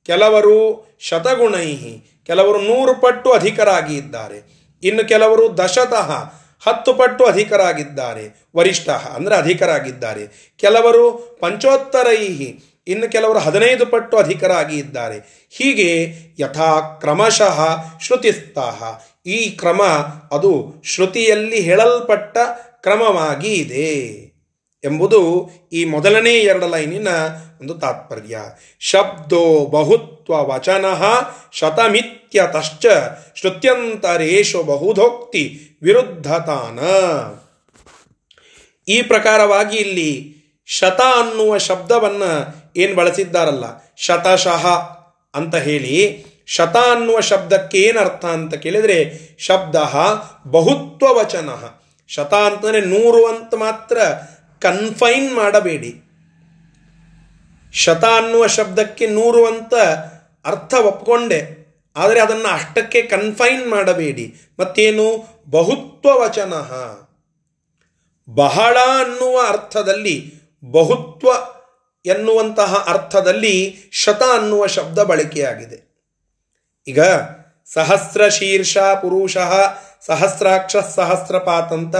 ಕೆಲವರು 0.05 0.57
ಶತಗುಣೈಹಿ, 1.07 1.93
ಕೆಲವರು 2.29 2.59
ನೂರು 2.61 2.93
ಪಟ್ಟು 3.01 3.29
ಅಧಿಕರಾಗಿ 3.31 3.95
ಇದ್ದಾರೆ. 3.95 4.39
ಇನ್ನು 4.83 5.03
ಕೆಲವರು 5.07 5.45
ದಶತಃ, 5.57 6.09
ಹತ್ತು 6.63 6.91
ಪಟ್ಟು 6.93 7.23
ಅಧಿಕರಾಗಿದ್ದಾರೆ, 7.25 8.25
ವರಿಷ್ಠ 8.55 8.89
ಅಂದರೆ 8.89 9.35
ಅಧಿಕರಾಗಿದ್ದಾರೆ. 9.35 10.23
ಕೆಲವರು 10.63 11.05
ಪಂಚೋತ್ತರೈಹಿ, 11.41 12.49
ಇನ್ನು 12.87 13.07
ಕೆಲವರು 13.11 13.39
ಹದಿನೈದು 13.39 13.85
ಪಟ್ಟು 13.85 14.15
ಅಧಿಕರಾಗಿ 14.17 14.77
ಇದ್ದಾರೆ. 14.77 15.17
ಹೀಗೆ 15.57 15.89
ಯಥಾ 16.39 16.69
ಕ್ರಮಶಃ 17.01 17.59
ಶ್ರುತಿಸ್ತಾಹ. 18.05 18.79
ಈ 19.25 19.39
ಕ್ರಮ 19.59 19.81
ಅದು 20.35 20.51
ಶ್ರುತಿಯಲ್ಲಿ 20.93 21.59
ಹೇಳಲ್ಪಟ್ಟ 21.61 22.37
ಕ್ರಮವಾಗಿ 22.83 23.53
ಇದೆ 23.53 24.23
ಎಂಬುದು 24.83 25.49
ಈ 25.73 25.85
ಮೊದಲನೇ 25.85 26.33
ಎರಡು 26.33 26.67
ಲೈನಿನ 26.67 27.07
ಒಂದು 27.61 27.73
ತಾತ್ಪರ್ಯ. 27.73 28.37
ಶಬ್ದೋ 28.79 29.65
ಬಹುತ್ವ 29.65 30.33
ವಚನ 30.49 30.85
ಶತಮಿತ್ಯತಶ್ಚ 31.51 32.85
ಶ್ರುತ್ಯಂತರೇಶು 33.35 34.63
ಬಹುಧೋಕ್ತಿ 34.63 35.59
ವಿರುದ್ಧತಾನ. 35.81 36.79
ಈ 38.87 39.01
ಪ್ರಕಾರವಾಗಿ 39.01 39.77
ಇಲ್ಲಿ 39.77 40.35
ಶತ 40.65 41.01
ಅನ್ನುವ 41.01 41.57
ಶಬ್ದವನ್ನು 41.57 42.55
ಏನು 42.77 42.95
ಬಳಸಿದ್ದಾರಲ್ಲ? 42.95 43.63
ಶತಶಃ 43.97 44.67
ಅಂತ 45.33 45.55
ಹೇಳಿ 45.55 46.25
ಶತ 46.45 46.77
ಅನ್ನುವ 46.77 47.19
ಶಬ್ದಕ್ಕೆ 47.19 47.77
ಏನರ್ಥ 47.77 48.25
ಅಂತ 48.25 48.53
ಕೇಳಿದರೆ 48.53 49.19
ಶಬ್ದ 49.39 49.75
ಬಹುತ್ವ 50.47 51.05
ವಚನ. 51.09 51.49
ಶತ 52.07 52.33
ಅಂತಂದರೆ 52.33 52.81
ನೂರು 52.81 53.27
ಅಂತ 53.27 53.55
ಮಾತ್ರ 53.55 53.97
ಕನ್ಫೈನ್ 54.59 55.35
ಮಾಡಬೇಡಿ. 55.35 56.01
ಶತ 57.73 58.03
ಅನ್ನುವ 58.03 58.47
ಶಬ್ದಕ್ಕೆ 58.47 59.07
ನೂರು 59.07 59.47
ಅಂತ 59.47 59.73
ಅರ್ಥ 60.45 60.73
ಒಪ್ಕೊಂಡೆ. 60.73 61.63
ಆದರೆ 61.95 62.19
ಅದನ್ನು 62.19 62.47
ಅಷ್ಟಕ್ಕೆ 62.47 63.01
ಕನ್ಫೈನ್ 63.01 63.69
ಮಾಡಬೇಡಿ. 63.69 64.35
ಮತ್ತೇನು? 64.59 65.27
ಬಹುತ್ವ 65.49 66.09
ವಚನ 66.09 66.53
ಬಹಳ 68.33 68.77
ಅನ್ನುವ 68.77 69.39
ಅರ್ಥದಲ್ಲಿ, 69.47 70.33
ಬಹುತ್ವ 70.71 71.27
ಎನ್ನುವಂತಹ 72.05 72.85
ಅರ್ಥದಲ್ಲಿ 72.87 73.75
ಶತ 73.91 74.23
ಅನ್ನುವ 74.23 74.65
ಶಬ್ದ 74.65 74.99
ಬಳಕೆಯಾಗಿದೆ. 74.99 75.93
ಈಗ 76.87 76.99
ಸಹಸ್ರ 77.65 78.27
ಶೀರ್ಷ 78.27 78.77
ಪುರುಷ 78.77 79.37
ಸಹಸ್ರಾಕ್ಷ 80.07 80.75
ಸಹಸ್ರಪಾತ್ 80.95 81.73
ಅಂತ 81.73 81.95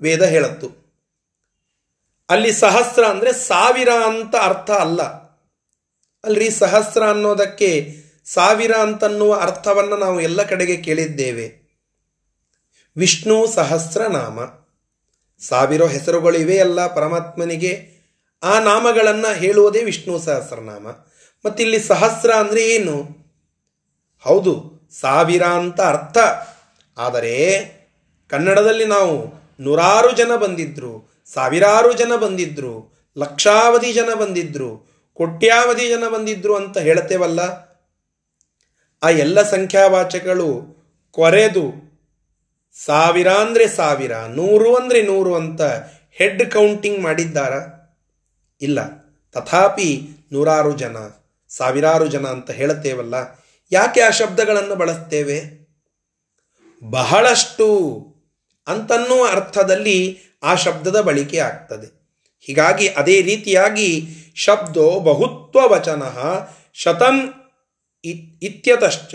ವೇದ 0.00 0.22
ಹೇಳತ್ತು. 0.34 0.68
ಅಲ್ಲಿ 2.28 2.52
ಸಹಸ್ರ 2.52 3.02
ಅಂದರೆ 3.04 3.32
ಸಾವಿರ 3.32 3.90
ಅಂತ 4.06 4.34
ಅರ್ಥ 4.42 4.70
ಅಲ್ಲ. 4.70 5.02
ಅಲ್ರಿ 6.24 6.48
ಸಹಸ್ರ 6.50 7.02
ಅನ್ನೋದಕ್ಕೆ 7.08 7.70
ಸಾವಿರ 8.26 8.72
ಅಂತನ್ನುವ 8.76 9.32
ಅರ್ಥವನ್ನು 9.40 9.96
ನಾವು 9.96 10.18
ಎಲ್ಲ 10.20 10.42
ಕಡೆಗೆ 10.42 10.76
ಕೇಳಿದ್ದೇವೆ. 10.76 11.46
ವಿಷ್ಣು 12.96 13.36
ಸಹಸ್ರನಾಮ 13.54 14.38
ಸಾವಿರ 15.42 15.84
ಹೆಸರುಗಳಿವೆ 15.86 16.56
ಅಲ್ಲ 16.60 16.80
ಪರಮಾತ್ಮನಿಗೆ. 16.94 17.72
ಆ 18.42 18.54
ನಾಮಗಳನ್ನು 18.60 19.30
ಹೇಳುವುದೇ 19.34 19.82
ವಿಷ್ಣು 19.84 20.14
ಸಹಸ್ರನಾಮ. 20.18 20.86
ಮತ್ತಿಲ್ಲಿ 21.44 21.80
ಸಹಸ್ರ 21.82 22.30
ಅಂದರೆ 22.32 22.62
ಏನು? 22.68 22.96
ಹೌದು, 24.24 24.54
ಸಾವಿರ 25.00 25.44
ಅಂತ 25.58 25.80
ಅರ್ಥ. 25.80 26.18
ಆದರೆ 26.96 27.34
ಕನ್ನಡದಲ್ಲಿ 28.28 28.84
ನಾವು 28.84 29.14
ನೂರಾರು 29.60 30.16
ಜನ 30.16 30.36
ಬಂದಿದ್ರು, 30.36 31.22
ಸಾವಿರಾರು 31.34 31.92
ಜನ 31.92 32.12
ಬಂದಿದ್ರು, 32.16 32.96
ಲಕ್ಷಾವಧಿ 33.18 33.92
ಜನ 33.92 34.14
ಬಂದಿದ್ರು, 34.14 34.96
ಕೋಟ್ಯಾವಧಿ 35.12 35.88
ಜನ 35.88 36.04
ಬಂದಿದ್ರು 36.08 36.56
ಅಂತ 36.56 36.78
ಹೇಳ್ತೇವಲ್ಲ 36.78 37.40
ಆ 39.02 39.10
ಎಲ್ಲ 39.10 39.42
ಸಂಖ್ಯಾವಾಚಕಗಳು 39.42 40.76
ಕೊರೆದು 41.10 41.86
ಸಾವಿರ 42.74 43.28
ಅಂದರೆ 43.28 43.68
ಸಾವಿರ, 43.68 44.12
ನೂರು 44.12 44.76
ಅಂದರೆ 44.76 45.02
ನೂರು 45.02 45.34
ಅಂತ 45.34 45.62
ಹೆಡ್ 46.12 46.52
ಕೌಂಟಿಂಗ್ 46.52 47.00
ಮಾಡಿದ್ದಾರ? 47.00 47.52
ಇಲ್ಲ. 48.60 48.78
ತಥಾಪಿ 49.32 50.08
ನೂರಾರು 50.32 50.72
ಜನ, 50.72 50.96
ಸಾವಿರಾರು 51.48 52.06
ಜನ 52.06 52.26
ಅಂತ 52.26 52.50
ಹೇಳುತ್ತೇವಲ್ಲ? 52.50 53.14
ಯಾಕೆ 53.72 54.00
ಆ 54.00 54.10
ಶಬ್ದಗಳನ್ನು 54.10 54.74
ಬಳಸ್ತೇವೆ? 54.74 55.65
ಬಹಳಷ್ಟು 56.84 58.00
ಅಂತನ್ನುವ 58.66 59.26
ಅರ್ಥದಲ್ಲಿ 59.30 60.18
ಆ 60.42 60.54
ಶಬ್ದದ 60.54 61.00
ಬಳಕೆ 61.00 61.38
ಆಗ್ತದೆ. 61.38 61.96
ಹೀಗಾಗಿ 62.40 62.88
ಅದೇ 62.88 63.22
ರೀತಿಯಾಗಿ 63.22 64.06
ಶಬ್ದೋ 64.34 65.00
ಬಹುತ್ವ 65.00 65.72
ವಚನ 65.72 66.02
ಶತಂ 66.74 67.34
ಇತ್ಯತಶ್ಚ. 68.42 69.14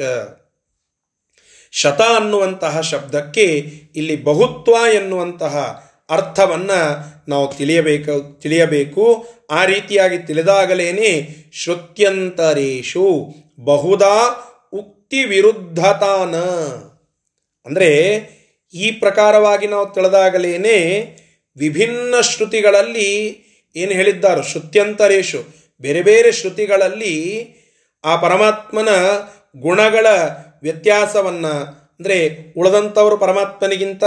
ಶತ 1.71 2.01
ಅನ್ನುವಂತಹ 2.01 2.81
ಶಬ್ದಕ್ಕೆ 2.81 3.43
ಇಲ್ಲಿ 3.95 4.23
ಬಹುತ್ವ 4.23 4.93
ಎನ್ನುವಂತಹ 4.93 5.83
ಅರ್ಥವನ್ನು 6.09 7.05
ನಾವು 7.27 7.53
ತಿಳಿಯಬೇಕು 7.53 8.39
ತಿಳಿಯಬೇಕು. 8.41 9.27
ಆ 9.51 9.65
ರೀತಿಯಾಗಿ 9.65 10.17
ತಿಳಿದಾಗಲೇನೆ 10.17 11.35
ಶ್ರುತ್ಯಂತರೇಶು 11.53 13.35
ಬಹುದಾ 13.59 14.17
ಉಕ್ತಿ 14.73 15.23
ವಿರುದ್ಧತಾನ. 15.23 16.35
ಅಂದರೆ 17.65 17.89
ಈ 18.73 18.85
ಪ್ರಕಾರವಾಗಿ 18.91 19.67
ನಾವು 19.67 19.87
ತಿಳಿದಾಗಲೇನೆ 19.93 20.77
ವಿಭಿನ್ನ 21.57 22.15
ಶ್ರುತಿಗಳಲ್ಲಿ 22.21 23.09
ಏನು 23.75 23.91
ಹೇಳಿದ್ದಾರೋ, 23.91 24.41
ಶ್ರುತ್ಯಂತರೇಶು, 24.41 25.41
ಬೇರೆ 25.81 26.01
ಬೇರೆ 26.01 26.29
ಶ್ರುತಿಗಳಲ್ಲಿ 26.31 27.15
ಆ 28.03 28.13
ಪರಮಾತ್ಮನ 28.15 28.89
ಗುಣಗಳ 29.57 30.07
ವ್ಯತ್ಯಾಸವನ್ನು, 30.63 31.53
ಅಂದರೆ 31.97 32.17
ಉಳಿದಂಥವರು 32.57 33.15
ಪರಮಾತ್ಮನಿಗಿಂತ 33.17 34.03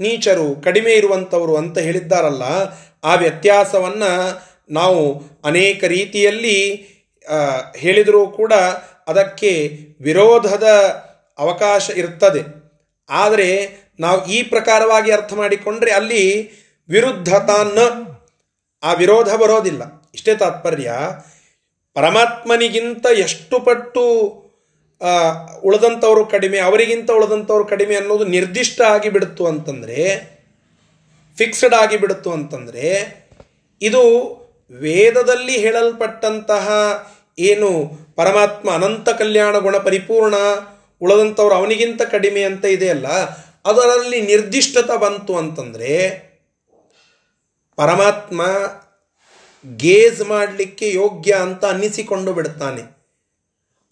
ನೀಚರು, 0.00 0.48
ಕಡಿಮೆ 0.60 0.92
ಇರುವಂಥವರು 0.92 1.54
ಅಂತ 1.56 1.78
ಹೇಳಿದ್ದಾರಲ್ಲ, 1.78 2.44
ಆ 3.04 3.14
ವ್ಯತ್ಯಾಸವನ್ನು 3.14 4.12
ನಾವು 4.70 5.00
ಅನೇಕ 5.44 5.80
ರೀತಿಯಲ್ಲಿ 5.84 6.58
ಹೇಳಿದರೂ 7.76 8.26
ಕೂಡ 8.28 8.52
ಅದಕ್ಕೆ 9.08 9.52
ವಿರೋಧದ 10.00 10.68
ಅವಕಾಶ 11.38 11.90
ಇರ್ತದೆ. 11.96 12.42
ಆದರೆ 13.08 13.48
ನಾವು 14.00 14.26
ಈ 14.26 14.42
ಪ್ರಕಾರವಾಗಿ 14.42 15.12
ಅರ್ಥ 15.12 15.32
ಮಾಡಿಕೊಂಡ್ರೆ 15.32 15.90
ಅಲ್ಲಿ 15.90 16.50
ವಿರುದ್ಧತಾನ್ನ 16.88 17.78
ಆ 18.82 18.92
ವಿರೋಧ 18.92 19.34
ಬರೋದಿಲ್ಲ. 19.34 19.82
ಇಷ್ಟೇ 20.14 20.34
ತಾತ್ಪರ್ಯ. 20.34 20.92
ಪರಮಾತ್ಮನಿಗಿಂತ 21.94 23.06
ಎಷ್ಟು 23.18 23.60
ಪಟ್ಟು 23.60 24.02
ಉಳಿದಂಥವರು 25.62 26.26
ಕಡಿಮೆ, 26.26 26.58
ಅವರಿಗಿಂತ 26.58 27.10
ಉಳಿದಂಥವ್ರು 27.10 27.64
ಕಡಿಮೆ 27.64 27.96
ಅನ್ನೋದು 27.96 28.24
ನಿರ್ದಿಷ್ಟ 28.24 28.80
ಆಗಿಬಿಡ್ತು 28.80 29.46
ಅಂತಂದರೆ 29.46 29.98
ಫಿಕ್ಸ್ಡ್ 31.38 31.74
ಆಗಿಬಿಡ್ತು 31.74 32.32
ಅಂತಂದರೆ, 32.32 32.88
ಇದು 33.82 34.02
ವೇದದಲ್ಲಿ 34.70 35.56
ಹೇಳಲ್ಪಟ್ಟಂತಹ 35.58 36.68
ಏನು 37.38 37.70
ಪರಮಾತ್ಮ 38.16 38.70
ಅನಂತ 38.70 39.08
ಕಲ್ಯಾಣ 39.08 39.58
ಗುಣ 39.58 39.76
ಪರಿಪೂರ್ಣ 39.76 40.34
ಉಳಿದಂಥವ್ರು 41.00 41.54
ಅವನಿಗಿಂತ 41.54 42.02
ಕಡಿಮೆ 42.02 42.42
ಅಂತ 42.42 42.64
ಇದೆಯಲ್ಲ 42.64 43.08
ಅದರಲ್ಲಿ 43.64 44.18
ನಿರ್ದಿಷ್ಟತೆ 44.22 44.96
ಬಂತು 44.98 45.32
ಅಂತಂದರೆ 45.36 45.92
ಪರಮಾತ್ಮ 47.78 48.42
ಗೇಜ್ 49.64 50.20
ಮಾಡಲಿಕ್ಕೆ 50.28 50.86
ಯೋಗ್ಯ 50.92 51.32
ಅಂತ 51.32 51.64
ಅನ್ನಿಸಿಕೊಂಡು 51.64 52.32
ಬಿಡ್ತಾನೆ. 52.32 52.82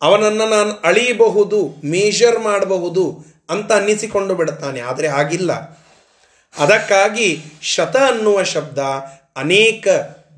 ಅವನನ್ನು 0.03 0.47
ನಾನು 0.49 0.73
ಅಳಿಯಬಹುದು 0.85 1.59
ಮೇಜರ್ 1.85 2.39
ಮಾಡಬಹುದು 2.39 3.05
ಅಂತ 3.51 3.73
ಅನ್ನಿಸಿಕೊಂಡು 3.73 4.35
ಬಿಡ್ತಾನೆ, 4.35 4.81
ಆದರೆ 4.81 5.09
ಆಗಿಲ್ಲ 5.21 5.53
ಅದಕ್ಕಾಗಿ 6.55 7.29
ಶತ 7.63 7.97
ಅನ್ನುವ 7.97 8.39
ಶಬ್ದ 8.43 8.79
ಅನೇಕ 9.37 9.89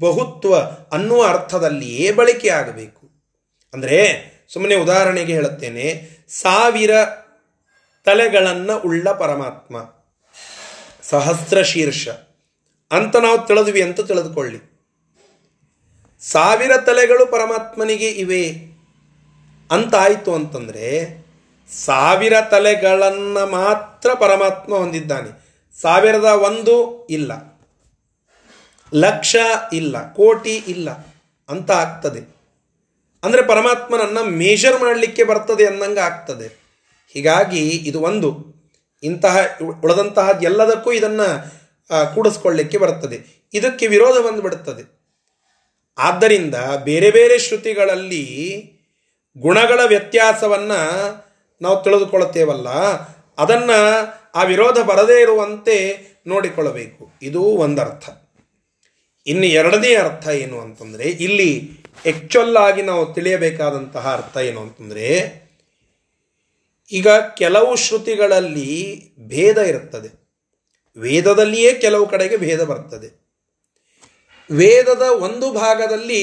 ಬಹುತ್ವ 0.00 0.54
ಅನ್ನುವ 0.92 1.20
ಅರ್ಥದಲ್ಲಿಯೇ 1.28 2.12
ಬಳಕೆ 2.12 2.48
ಆಗಬೇಕು 2.48 3.04
ಅಂದರೆ 3.74 3.98
ಸುಮ್ಮನೆ 4.48 4.74
ಉದಾಹರಣೆಗೆ 4.74 5.32
ಹೇಳುತ್ತೇನೆ 5.32 5.86
ಸಾವಿರ 6.28 6.90
ತಲೆಗಳನ್ನು 8.04 8.78
ಉಳ್ಳ 8.78 9.12
ಪರಮಾತ್ಮ. 9.12 9.76
ಸಹಸ್ರ 11.02 11.62
ಶೀರ್ಷ. 11.62 12.08
ಅಂತ 12.90 13.16
ನಾವು 13.16 13.46
ತಿಳಿದ್ವಿ, 13.46 13.82
ಅಂತ 13.82 14.00
ತಿಳಿದುಕೊಳ್ಳಿ. 14.00 14.74
ಸಾವಿರ 16.20 16.76
ತಲೆಗಳು 16.76 17.26
ಪರಮಾತ್ಮನಿಗೆ 17.26 18.10
ಇವೆ. 18.10 18.74
ಅಂತಾಯಿತು 19.70 20.34
ಅಂತಂದರೆ, 20.34 21.24
ಸಾವಿರ 21.70 22.32
ತಲೆಗಳನ್ನು 22.50 23.46
ಮಾತ್ರ 23.46 24.14
ಪರಮಾತ್ಮ 24.14 24.74
ಹೊಂದಿದ್ದಾನೆ. 24.74 25.44
ಸಾವಿರದ 25.80 26.24
ಒಂದು 26.24 27.06
ಇಲ್ಲ. 27.06 27.60
ಲಕ್ಷ 28.94 29.36
ಇಲ್ಲ, 29.72 30.12
ಕೋಟಿ 30.12 30.56
ಇಲ್ಲ 30.56 30.90
ಅಂತ 31.48 31.70
ಆಗ್ತದೆ. 31.70 32.33
ಅಂದರೆ 33.24 33.42
ಪರಮಾತ್ಮನನ್ನು 33.42 34.22
ಮೇಜರ್ 34.24 34.80
ಮಾಡಲಿಕ್ಕೆ 34.80 35.24
ಬರ್ತದೆ 35.24 35.64
ಅನ್ನಂಗೆ 35.66 36.00
ಆಗ್ತದೆ. 36.00 36.48
ಹೀಗಾಗಿ 37.14 37.62
ಇದು 37.90 38.00
ಒಂದು. 38.00 38.30
ಇಂತಹ 39.02 39.38
ಉಳಿದಂತಹ 39.82 40.28
ಎಲ್ಲದಕ್ಕೂ 40.42 40.92
ಇದನ್ನು 40.92 41.28
ಕೂಡಿಸ್ಕೊಳ್ಳಿಕ್ಕೆ 42.14 42.78
ಬರ್ತದೆ. 42.78 43.18
ಇದಕ್ಕೆ 43.54 43.86
ವಿರೋಧ 43.86 44.16
ಬಂದುಬಿಡುತ್ತದೆ 44.26 44.84
ಆದ್ದರಿಂದ 45.98 46.56
ಬೇರೆ 46.84 47.10
ಬೇರೆ 47.10 47.38
ಶ್ರುತಿಗಳಲ್ಲಿ 47.38 48.24
ಗುಣಗಳ 49.38 49.80
ವ್ಯತ್ಯಾಸವನ್ನು 49.86 50.80
ನಾವು 51.62 51.76
ತಿಳಿದುಕೊಳ್ಳುತ್ತೇವಲ್ಲ, 51.84 52.68
ಅದನ್ನು 53.38 53.78
ಆ 54.34 54.42
ವಿರೋಧ 54.42 54.78
ಬರದೇ 54.78 55.16
ಇರುವಂತೆ 55.22 55.76
ನೋಡಿಕೊಳ್ಳಬೇಕು. 56.26 57.02
ಇದು 57.22 57.42
ಒಂದರ್ಥ. 57.64 58.04
ಇನ್ನು 59.26 59.46
ಎರಡನೇ 59.46 59.94
ಅರ್ಥ 59.94 60.28
ಏನು 60.28 60.60
ಅಂತಂದರೆ, 60.60 61.06
ಇಲ್ಲಿ 61.26 61.50
ಆಗಿ 62.58 62.82
ನಾವು 62.82 63.14
ತಿಳಿಯಬೇಕಾದಂತಹ 63.14 64.12
ಅರ್ಥ 64.12 64.36
ಏನು 64.36 64.60
ಅಂತಂದರೆ, 64.60 65.08
ಈಗ 66.92 67.08
ಕೆಲವು 67.08 67.76
ಶ್ರುತಿಗಳಲ್ಲಿ 67.76 68.70
ಭೇದ 69.18 69.58
ಇರುತ್ತದೆ. 69.58 70.08
ವೇದದಲ್ಲಿಯೇ 70.96 71.74
ಕೆಲವು 71.74 72.06
ಕಡೆಗೆ 72.06 72.36
ಭೇದ 72.36 72.64
ಬರ್ತದೆ. 72.64 73.08
ವೇದದ 74.50 75.02
ಒಂದು 75.02 75.52
ಭಾಗದಲ್ಲಿ 75.52 76.22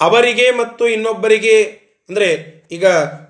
ಅವರಿಗೆ 0.00 0.50
ಮತ್ತು 0.50 0.88
ಇನ್ನೊಬ್ಬರಿಗೆ, 0.88 1.62
ಅಂದರೆ 2.08 2.28
ಈಗ 2.72 2.86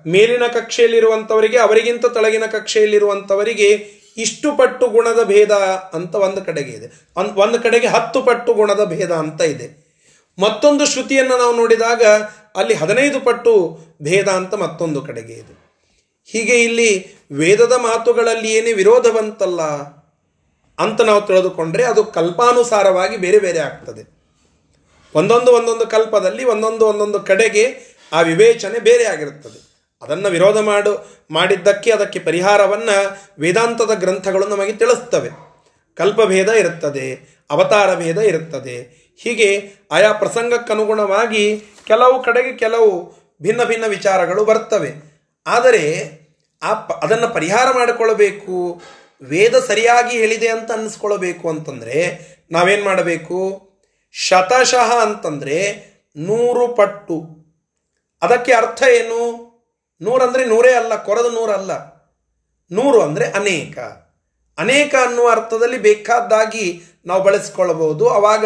ಮೇಲಿನ 0.07 0.47
ಕಕ್ಷೆಯಲ್ಲಿರುವಂಥವರಿಗೆ 0.47 1.57
ಅವರಿಗಿಂತ 1.57 2.05
ತಳಗಿನ 2.05 2.45
ಕಕ್ಷೆಯಲ್ಲಿರುವಂಥವರಿಗೆ 2.45 3.69
ಇಷ್ಟು 4.17 4.57
ಪಟ್ಟು 4.57 4.87
ಗುಣದ 4.87 5.23
ಭೇದ 5.23 5.51
ಅಂತ 5.93 6.15
ಒಂದು 6.15 6.41
ಕಡೆಗೆ 6.41 6.71
ಇದೆ. 6.71 6.87
ಒಂದು 7.17 7.59
ಕಡೆಗೆ 7.61 7.87
ಹತ್ತು 7.87 8.21
ಪಟ್ಟು 8.21 8.53
ಗುಣದ 8.53 8.83
ಭೇದ 8.83 9.11
ಅಂತ 9.11 9.41
ಇದೆ. 9.41 9.82
ಮತ್ತೊಂದು 10.39 10.85
ಶ್ರುತಿಯನ್ನು 10.85 11.37
ನಾವು 11.37 11.55
ನೋಡಿದಾಗ 11.55 12.03
ಅಲ್ಲಿ 12.55 12.73
ಹದಿನೈದು 12.73 13.19
ಪಟ್ಟು 13.19 13.79
ಭೇದ 14.01 14.27
ಅಂತ 14.27 14.53
ಮತ್ತೊಂದು 14.53 15.01
ಕಡೆಗೆ 15.01 15.33
ಇದೆ. 15.33 15.63
ಹೀಗೆ 16.25 16.63
ಇಲ್ಲಿ 16.63 17.15
ವೇದದ 17.31 17.71
ಮಾತುಗಳಲ್ಲಿ 17.71 18.53
ಏನೇ 18.53 18.73
ವಿರೋಧ 18.73 19.07
ಬಂತಲ್ಲ 19.07 19.61
ಅಂತ 20.79 21.01
ನಾವು 21.01 21.21
ತಿಳಿದುಕೊಂಡ್ರೆ 21.21 21.83
ಅದು 21.83 22.03
ಕಲ್ಪಾನುಸಾರವಾಗಿ 22.03 23.17
ಬೇರೆ 23.17 23.39
ಬೇರೆ 23.39 23.59
ಆಗ್ತದೆ. 23.59 24.13
ಒಂದೊಂದು 25.15 25.51
ಒಂದೊಂದು 25.51 25.87
ಕಲ್ಪದಲ್ಲಿ 25.87 26.45
ಒಂದೊಂದು 26.45 26.85
ಒಂದೊಂದು 26.85 27.19
ಕಡೆಗೆ 27.19 27.77
ಆ 28.13 28.21
ವಿವೇಚನೆ 28.21 28.79
ಬೇರೆ 28.79 29.03
ಆಗಿರುತ್ತದೆ. 29.03 29.89
ಅದನ್ನು 30.01 30.29
ವಿರೋಧ 30.29 30.57
ಮಾಡು, 30.57 31.23
ಮಾಡಿದ್ದಕ್ಕೆ 31.31 31.91
ಅದಕ್ಕೆ 31.91 32.19
ಪರಿಹಾರವನ್ನು 32.19 33.17
ವೇದಾಂತದ 33.39 33.91
ಗ್ರಂಥಗಳು 33.93 34.47
ನಮಗೆ 34.47 34.73
ತಿಳಿಸ್ತವೆ. 34.73 35.29
ಕಲ್ಪಭೇದ 35.95 36.49
ಇರುತ್ತದೆ 36.49 37.37
ಅವತಾರ 37.49 37.95
ಭೇದ 37.95 38.17
ಇರುತ್ತದೆ 38.17 39.02
ಹೀಗೆ 39.17 39.71
ಆಯಾ 39.91 40.11
ಪ್ರಸಂಗಕ್ಕನುಗುಣವಾಗಿ 40.11 41.63
ಕೆಲವು 41.85 42.23
ಕಡೆಗೆ 42.23 42.57
ಕೆಲವು 42.57 43.13
ಭಿನ್ನ 43.41 43.63
ಭಿನ್ನ 43.63 43.85
ವಿಚಾರಗಳು 43.87 44.45
ಬರ್ತವೆ. 44.45 44.91
ಆದರೆ 45.47 45.83
ಆ 46.63 46.73
ಪ, 46.73 46.91
ಅದನ್ನು 46.91 47.27
ಪರಿಹಾರ 47.33 47.71
ಮಾಡಿಕೊಳ್ಳಬೇಕು, 47.71 48.81
ವೇದ 49.21 49.55
ಸರಿಯಾಗಿ 49.55 50.17
ಹೇಳಿದೆ 50.17 50.47
ಅಂತ 50.47 50.71
ಅನ್ನಿಸ್ಕೊಳ್ಬೇಕು 50.71 51.49
ಅಂತಂದರೆ 51.49 51.97
ನಾವೇನು 52.51 52.83
ಮಾಡಬೇಕು? 52.83 53.69
ಶತಶಃ 54.11 54.93
ಅಂತಂದರೆ 55.01 55.57
ನೂರು 56.17 56.67
ಪಟ್ಟು. 56.67 57.17
ಅದಕ್ಕೆ 58.21 58.53
ಅರ್ಥ 58.53 58.83
ಏನು? 58.83 59.53
ನೂರಂದರೆ 60.01 60.45
ನೂರೇ 60.45 60.73
ಅಲ್ಲ, 60.73 60.95
ಕೊರದ 60.95 61.33
ನೂರಲ್ಲ 61.33 61.93
ನೂರು 62.71 63.01
ಅಂದರೆ 63.01 63.25
ಅನೇಕ. 63.25 63.79
ಅನೇಕ 64.57 64.95
ಅನ್ನುವ 64.95 65.31
ಅರ್ಥದಲ್ಲಿ 65.31 65.77
ಬೇಕಾದ್ದಾಗಿ 65.77 66.81
ನಾವು 67.05 67.23
ಬಳಸಿಕೊಳ್ಳಬಹುದು 67.23 68.09
ಅವಾಗ 68.09 68.45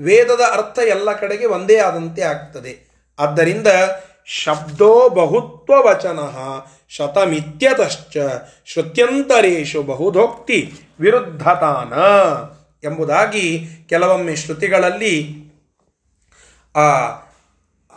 ವೇದದ 0.00 0.40
ಅರ್ಥ 0.52 0.78
ಎಲ್ಲ 0.78 1.12
ಕಡೆಗೆ 1.12 1.46
ಒಂದೇ 1.46 1.76
ಆದಂತೆ 1.76 2.22
ಆಗ್ತದೆ. 2.22 2.90
ಆದ್ದರಿಂದ 3.18 3.66
ಶಬ್ದೋ 4.26 5.08
ಬಹುತ್ವ 5.08 5.74
ವಚನ 5.86 6.18
ಶತಮಿತ್ಯತಶ್ಚ 6.88 8.16
ಶ್ರುತ್ಯಂತರೇಶು 8.64 9.82
ಬಹುಧೋಕ್ತಿ 9.82 10.72
ವಿರುದ್ಧತಾನ 11.00 11.92
ಎಂಬುದಾಗಿ 12.84 13.68
ಕೆಲವೊಮ್ಮೆ 13.88 14.36
ಶ್ರುತಿಗಳಲ್ಲಿ 14.36 15.14
ಆ 16.76 16.86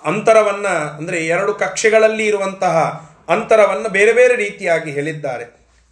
ಅಂತರವನ್ನು 0.05 0.97
ಅಂದರೆ 0.97 1.27
ಎರಡು 1.27 1.53
ಕಕ್ಷೆಗಳಲ್ಲಿ 1.53 2.25
ಇರುವಂತಹ 2.25 2.77
ಅಂತರವನ್ನು 3.29 3.89
ಬೇರೆ 3.89 4.13
ಬೇರೆ 4.13 4.35
ರೀತಿಯಾಗಿ 4.35 4.91
ಹೇಳಿದ್ದಾರೆ. 4.91 5.45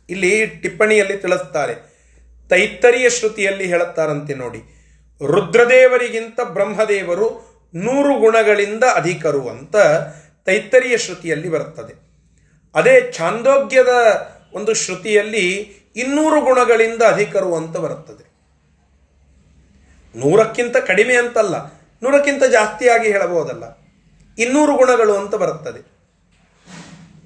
ಇಲ್ಲಿ 0.09 0.45
ಟಿಪ್ಪಣಿಯಲ್ಲಿ 0.45 1.17
ತಿಳಿಸ್ತಾರೆ. 1.17 1.75
ತೈತ್ತರಿಯ 2.49 3.09
ಶ್ರುತಿಯಲ್ಲಿ 3.09 3.67
ಹೇಳುತ್ತಾರಂತೆ 3.67 4.33
ನೋಡಿ. 4.33 4.80
ರುದ್ರದೇವರಿಗಿಂತ 5.27 6.41
ಬ್ರಹ್ಮದೇವರು 6.41 7.51
ನೂರು 7.75 8.19
ಗುಣಗಳಿಂದ 8.19 8.83
ಅಧಿಕರು 8.95 9.49
ಅಂತ 9.49 9.75
ತೈತ್ತರಿಯ 10.45 10.97
ಶ್ರುತಿಯಲ್ಲಿ 10.97 11.49
ಬರುತ್ತದೆ. 11.49 11.93
ಅದೇ 12.75 13.11
ಛಾಂದೋಗ್ಯದ 13.11 13.87
ಒಂದು 14.53 14.73
ಶ್ರುತಿಯಲ್ಲಿ 14.73 15.47
ಇನ್ನೂರು 15.95 16.41
ಗುಣಗಳಿಂದ 16.41 17.01
ಅಧಿಕರು 17.01 17.55
ಅಂತ 17.55 17.77
ಬರುತ್ತದೆ. 17.77 18.31
ನೂರಕ್ಕಿಂತ 20.15 20.77
ಕಡಿಮೆ 20.77 21.15
ಅಂತಲ್ಲ, 21.15 21.65
ನೂರಕ್ಕಿಂತ 22.03 22.43
ಜಾಸ್ತಿಯಾಗಿ 22.43 23.11
ಹೇಳಬಹುದಲ್ಲ. 23.11 23.63
ಇನ್ನೂರು 24.37 24.75
ಗುಣಗಳು 24.75 25.15
ಅಂತ 25.15 25.35
ಬರುತ್ತದೆ. 25.35 25.91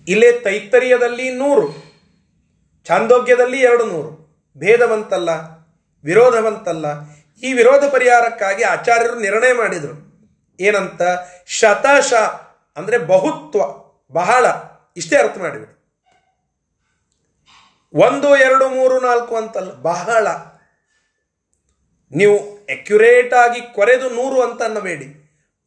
ಇಲ್ಲೇ 0.08 0.32
ತೈತ್ತರಿಯದಲ್ಲಿ 0.32 1.30
ನೂರು, 1.30 1.68
ಛಾಂದೋಗ್ಯದಲ್ಲಿ 2.88 3.60
ಎರಡು 3.60 3.86
ನೂರು. 3.86 4.12
ಭೇದವಂತಲ್ಲ, 4.58 5.30
ವಿರೋಧವಂತಲ್ಲ 6.04 7.15
ಈ 7.44 7.54
ವಿರೋಧ 7.54 7.84
ಪರಿಹಾರಕ್ಕಾಗಿ 7.86 8.64
ಆಚಾರ್ಯರು 8.64 9.20
ನಿರ್ಣಯ 9.20 9.54
ಮಾಡಿದರು. 9.54 10.06
ಏನಂತ? 10.60 11.02
ಶತಶ 11.46 12.14
ಅಂದರೆ 12.78 12.98
ಬಹುತ್ವ, 12.98 13.60
ಬಹಳ, 14.12 14.46
ಇಷ್ಟೇ 14.98 15.16
ಅರ್ಥ 15.16 15.38
ಮಾಡಿಬಿಡಿ 15.38 15.72
ಒಂದು, 17.94 18.36
ಎರಡು, 18.36 18.70
ಮೂರು, 18.70 19.00
ನಾಲ್ಕು 19.00 19.36
ಅಂತಲ್ಲ, 19.36 19.74
ಬಹಳ. 19.74 20.28
ನೀವು 22.12 22.38
ಅಕ್ಯುರೇಟ್ 22.64 23.34
ಆಗಿ 23.34 23.62
ಕೊರೆದು 23.62 24.10
ನೂರು 24.10 24.42
ಅಂತ 24.42 24.64
ಅನ್ನಬೇಡಿ. 24.64 25.08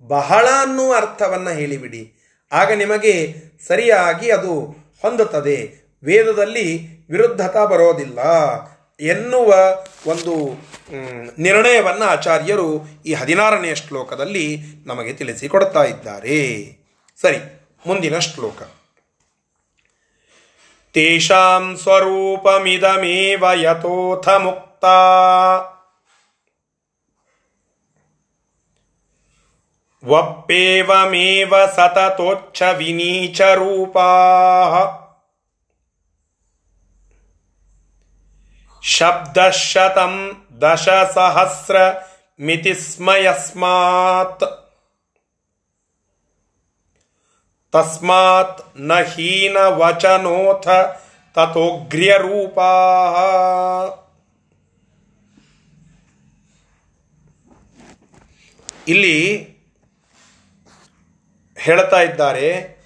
ಬಹಳ 0.00 0.48
ಅನ್ನುವ 0.60 0.94
ಅರ್ಥವನ್ನು 0.96 1.50
ಹೇಳಿಬಿಡಿ. 1.50 2.14
ಆಗ 2.52 2.72
ನಿಮಗೆ 2.72 3.34
ಸರಿಯಾಗಿ 3.66 4.30
ಅದು 4.30 4.60
ಹೊಂದುತ್ತದೆ. 5.02 5.88
ವೇದದಲ್ಲಿ 6.04 6.98
ವಿರುದ್ಧತಾ 7.08 7.64
ಬರೋದಿಲ್ಲ. 7.64 8.18
ಎನ್ನುವ 9.00 9.54
ಒಂದು 10.06 10.32
ನಿರ್ಣಯವನ್ನು 11.38 12.04
ಆಚಾರ್ಯರು 12.04 12.86
ಈ 13.06 13.14
ಹದಿನಾರನೆಯ 13.14 13.74
ಶ್ಲೋಕದಲ್ಲಿ 13.74 14.58
ನಮಗೆ 14.86 15.12
ತಿಳಿಸಿಕೊಡ್ತಾ 15.12 15.82
ಇದ್ದಾರೆ. 15.82 16.72
ಸರಿ, 17.20 17.38
ಮುಂದಿನ 17.86 18.18
ಶ್ಲೋಕ. 18.18 18.62
ತೇಷಾಂ 20.92 21.76
ಸ್ವರೂಪಮಿದಮೇವ 21.76 23.44
ಯಥೋಥ 23.54 24.28
ಮುಕ್ತ 24.28 24.84
ವಪ್ಪೇವಮೇವ 30.04 31.66
ಸತತೋಚ್ಛ 31.66 32.62
ವಿನೀಚ 32.62 33.40
ರೂಪಾ 33.40 34.06
ಶಬ್ದಶತಂ 38.96 40.14
ದಶಸಹಸ್ರ 40.62 41.76
ಮಿತಿಸ್ಮಯಸ್ಮಾತ್ 42.40 44.44
ತಸ್ಮಾತ್ನ 47.72 48.92
ಹೀನ 49.12 49.56
ವಚನೋಥ 49.80 50.68
ತಥೋಗ್ರ್ಯ 51.36 52.12
ರೂಪಾ 52.18 52.70
ಇಲ್ಲಿ 58.88 59.16
ಹೇಳ್ತಾ 61.56 62.00
ಇದ್ದಾರೆ 62.00 62.78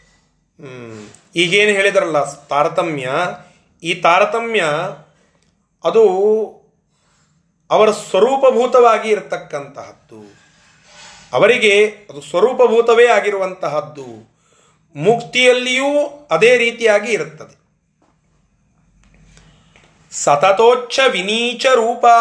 ಈಗೇನು 1.36 1.72
ಹೇಳಿದ್ರಲ್ಲ 1.72 2.48
ತಾರತಮ್ಯ, 2.48 3.10
ಈ 3.82 4.00
ತಾರತಮ್ಯ 4.00 4.64
ಅದು 5.84 6.02
ಅವರ 7.70 7.90
ಸ್ವರೂಪಭೂತವಾಗಿ 7.90 9.08
ಇರತಕ್ಕಂತಹದ್ದು. 9.10 10.42
ಅವರಿಗೆ 11.32 11.88
ಅದು 12.10 12.20
ಸ್ವರೂಪಭೂತವೇ 12.20 13.06
ಆಗಿರುವಂತಹದ್ದು. 13.06 14.32
ಮುಕ್ತಿಯಲ್ಲಿಯೂ 14.96 16.26
ಅದೇ 16.30 16.56
ರೀತಿಯಾಗಿ 16.56 17.12
ಇರುತ್ತದೆ. 17.12 17.62
ಸತತೋಚ್ಛ 20.10 21.00
ವಿನೀಚ 21.10 21.66
ರೂಪಾ 21.66 22.16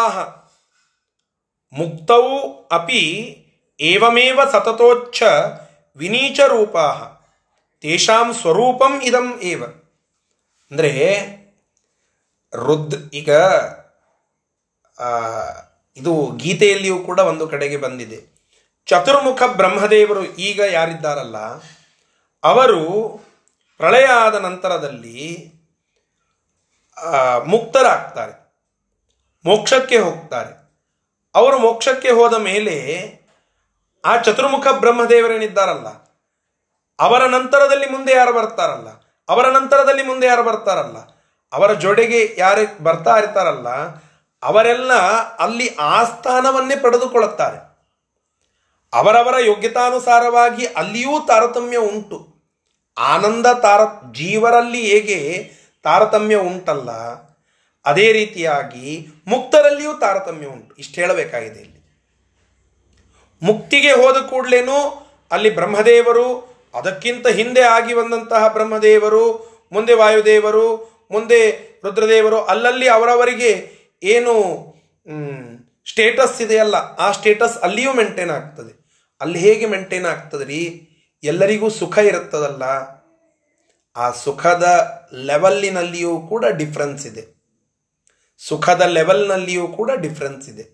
ಮುಕ್ತೌ 1.72 2.28
ಅಪಿ 2.72 3.36
ಏವಮೇವ 3.80 4.40
ಸತತೋಚ್ಛ 4.52 5.22
ವಿನೀಚ 5.96 6.40
ರೂಪಾ 6.40 6.84
ತೇಷಾಂ 7.80 8.34
ಸ್ವರೂಪಂ 8.34 9.02
ಇದಂ 9.02 9.40
ಏವ. 9.42 9.62
ಅಂದರೆ 10.70 10.92
ರುದ್ 12.52 12.96
ಈಗ 13.20 13.30
ಇದು 15.96 16.12
ಗೀತೆಯಲ್ಲಿಯೂ 16.36 16.98
ಕೂಡ 17.08 17.20
ಒಂದು 17.30 17.44
ಕಡೆಗೆ 17.52 17.78
ಬಂದಿದೆ. 17.84 18.18
ಚತುರ್ಮುಖ 18.88 19.42
ಬ್ರಹ್ಮದೇವರು 19.58 20.22
ಈಗ 20.48 20.60
ಯಾರಿದ್ದಾರಲ್ಲ, 20.72 21.38
ಅವರು 22.42 22.80
ಪ್ರಳಯ 23.80 24.06
ಆದ 24.24 24.36
ನಂತರದಲ್ಲಿ 24.46 25.18
ಮುಕ್ತರಾಗ್ತಾರೆ, 27.52 28.34
ಮೋಕ್ಷಕ್ಕೆ 29.44 29.98
ಹೋಗ್ತಾರೆ. 29.98 30.52
ಅವರು 31.34 31.56
ಮೋಕ್ಷಕ್ಕೆ 31.58 32.10
ಹೋದ 32.18 32.34
ಮೇಲೆ 32.48 32.76
ಆ 34.04 34.12
ಚತುರ್ಮುಖ 34.26 34.66
ಬ್ರಹ್ಮದೇವರೇನಿದ್ದಾರಲ್ಲ, 34.82 35.88
ಅವರ 36.98 37.22
ನಂತರದಲ್ಲಿ 37.36 37.88
ಮುಂದೆ 37.90 38.12
ಯಾರು 38.12 38.32
ಬರ್ತಾರಲ್ಲ, 38.40 38.90
ಅವರ 39.28 39.46
ನಂತರದಲ್ಲಿ 39.58 40.04
ಮುಂದೆ 40.10 40.26
ಯಾರು 40.26 40.44
ಬರ್ತಾರಲ್ಲ 40.50 40.98
ಅವರ 41.52 41.72
ಜೊಡೆಗೆ 41.74 42.20
ಯಾರು 42.38 42.62
ಬರ್ತಾ 42.84 43.14
ಇರ್ತಾರಲ್ಲ, 43.16 43.68
ಅವರೆಲ್ಲ 44.42 44.92
ಅಲ್ಲಿ 45.38 45.66
ಆ 45.78 46.04
ಸ್ಥಾನವನ್ನೇ 46.04 46.76
ಪಡೆದುಕೊಳ್ಳುತ್ತಾರೆ. 46.76 47.58
ಅವರವರ 48.92 49.36
ಯೋಗ್ಯತಾನುಸಾರವಾಗಿ 49.40 50.64
ಅಲ್ಲಿಯೂ 50.66 51.14
ತಾರತಮ್ಯ 51.26 51.78
ಉಂಟು. 51.90 52.18
ಆನಂದ 52.96 53.46
ತಾರ, 53.46 53.80
ಜೀವರಲ್ಲಿ 54.12 54.80
ಹೇಗೆ 54.82 55.20
ತಾರತಮ್ಯ 55.82 56.36
ಉಂಟಲ್ಲ, 56.36 56.90
ಅದೇ 57.84 58.12
ರೀತಿಯಾಗಿ 58.12 58.88
ಮುಕ್ತರಲ್ಲಿಯೂ 59.26 59.92
ತಾರತಮ್ಯ 59.94 60.46
ಉಂಟು. 60.46 60.72
ಇಷ್ಟು 60.74 60.96
ಹೇಳಬೇಕಾಗಿದೆ 61.00 61.60
ಇಲ್ಲಿ. 61.60 61.80
ಮುಕ್ತಿಗೆ 63.42 63.92
ಹೋದ 63.92 64.18
ಕೂಡಲೇನು 64.22 64.78
ಅಲ್ಲಿ 65.30 65.50
ಬ್ರಹ್ಮದೇವರು, 65.54 66.26
ಅದಕ್ಕಿಂತ 66.74 67.26
ಹಿಂದೆ 67.26 67.62
ಆಗಿ 67.68 67.94
ಬಂದಂತಹ 67.94 68.48
ಬ್ರಹ್ಮದೇವರು, 68.48 69.24
ಮುಂದೆ 69.72 69.94
ವಾಯುದೇವರು 69.94 70.66
ಮುಂದೆ 71.12 71.40
ರುದ್ರದೇವರು 71.84 72.38
ಅಲ್ಲಲ್ಲಿ 72.44 72.88
ಅವರವರಿಗೆ 72.88 73.50
ಏನು 74.02 74.34
ಸ್ಟೇಟಸ್ 75.86 76.38
ಇದೆಯಲ್ಲ, 76.42 76.76
ಆ 77.04 77.06
ಸ್ಟೇಟಸ್ 77.12 77.56
ಅಲ್ಲಿಯೂ 77.58 77.92
ಮೇಂಟೈನ್ 77.92 78.32
ಆಗ್ತದೆ. 78.38 78.72
ಅಲ್ಲಿ 79.20 79.38
ಹೇಗೆ 79.38 79.66
ಮೇಂಟೈನ್ 79.66 80.06
ಆಗ್ತದೆ 80.06 80.44
ರೀ 80.44 80.60
ಎಲ್ಲರಿಗೂ 81.22 81.68
ಸುಖ 81.80 81.96
ಇರುತ್ತದಲ್ಲ. 82.10 82.64
ಆ 83.96 84.06
ಸುಖದ 84.24 84.66
ಲೆವೆಲ್ಲಿನಲ್ಲಿಯೂ 85.30 86.12
ಕೂಡ 86.28 86.44
ಡಿಫ್ರೆನ್ಸ್ 86.60 87.04
ಇದೆ. 87.06 87.24
ಸುಖದ 88.40 88.82
ಲೆವೆಲ್ನಲ್ಲಿಯೂ 88.96 89.66
ಕೂಡ 89.78 89.90
ಡಿಫ್ರೆನ್ಸ್ 90.04 90.46
ಇದೆ. 90.48 90.64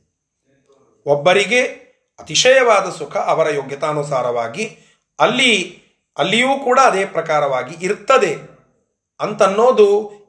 ಒಬ್ಬರಿಗೆ 1.06 1.60
ಅತಿಶಯವಾದ 2.18 2.86
ಸುಖ 2.98 3.14
ಅವರ 3.32 3.48
ಯೋಗ್ಯತಾನುಸಾರವಾಗಿ 3.54 4.64
ಅಲ್ಲಿ, 5.18 5.52
ಅಲ್ಲಿಯೂ 6.16 6.52
ಕೂಡ 6.64 6.78
ಅದೇ 6.84 7.02
ಪ್ರಕಾರವಾಗಿ 7.16 7.74
ಇರ್ತದೆ 7.86 8.32
ಅಂತನ್ನೋದು 9.20 9.88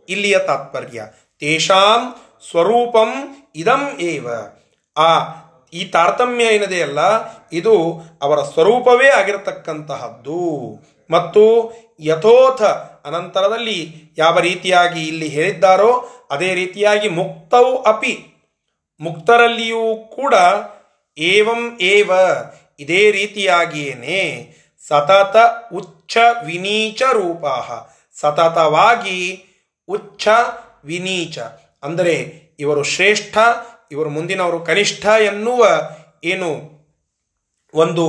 ಇಲ್ಲಿಯ 0.10 0.40
ತಾತ್ಪರ್ಯ. 0.40 1.06
ತೇಷಾಂ 1.40 2.16
ಸ್ವರೂಪಂ 2.52 3.14
ಇದಂ 3.56 3.98
ಏವ. 4.00 4.28
ಆ, 4.98 5.20
ಈ 5.74 5.86
ತಾರತಮ್ಯ 5.86 6.44
ಏನದೆಯಲ್ಲ 6.44 7.00
ಇದು 7.54 8.02
ಅವರ 8.22 8.44
ಸ್ವರೂಪವೇ 8.44 9.10
ಆಗಿರತಕ್ಕಂತಹದ್ದು. 9.10 10.40
ಮತ್ತು 11.12 11.74
ಯಥೋಥ 12.00 12.62
ಅನಂತರದಲ್ಲಿ 13.08 13.96
ಯಾವ 14.18 14.40
ರೀತಿಯಾಗಿ 14.40 15.08
ಇಲ್ಲಿ 15.08 15.28
ಹೇಳಿದ್ದಾರೋ, 15.28 16.10
ಅದೇ 16.32 16.54
ರೀತಿಯಾಗಿ 16.54 17.10
ಮುಕ್ತವು 17.10 17.82
ಅಪಿ. 17.82 18.26
ಮುಕ್ತರಲ್ಲಿಯೂ 19.02 19.96
ಕೂಡ 19.96 20.34
ಏವಂ 21.18 21.78
ಏವ, 21.82 22.12
ಇದೇ 22.80 23.12
ರೀತಿಯಾಗಿಯೇನೆ. 23.12 24.54
ಸತತ 24.88 25.36
ಉಚ್ಚ 25.74 26.18
ವಿನೀಚ 26.46 27.02
ರೂಪಾ 27.14 27.88
ಸತತವಾಗಿ 28.20 29.46
ಉಚ್ಚ 29.90 30.28
ವಿನೀಚ. 30.86 31.38
ಅಂದರೆ 31.84 32.16
ಇವರು 32.60 32.82
ಶ್ರೇಷ್ಠ, 32.94 33.38
ಇವರು 33.92 34.10
ಮುಂದಿನವರು 34.10 34.60
ಕನಿಷ್ಠ 34.60 35.06
ಎನ್ನುವ 35.30 35.68
ಏನು 36.24 36.50
ಒಂದು 37.74 38.06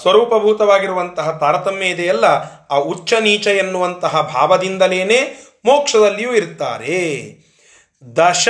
ಸ್ವರೂಪಭೂತವಾಗಿರುವಂತಹ 0.00 1.30
ತಾರತಮ್ಯ 1.40 1.86
ಇದೆಯಲ್ಲ, 1.86 2.26
ಆ 2.74 2.76
ಉಚ್ಚ 2.92 3.12
ನೀಚ 3.26 3.46
ಎನ್ನುವಂತಹ 3.62 4.14
ಭಾವದಿಂದಲೇನೆ 4.34 5.20
ಮೋಕ್ಷದಲ್ಲಿಯೂ 5.64 6.32
ಇರ್ತಾರೆ. 6.34 7.00
ದಶ 8.02 8.48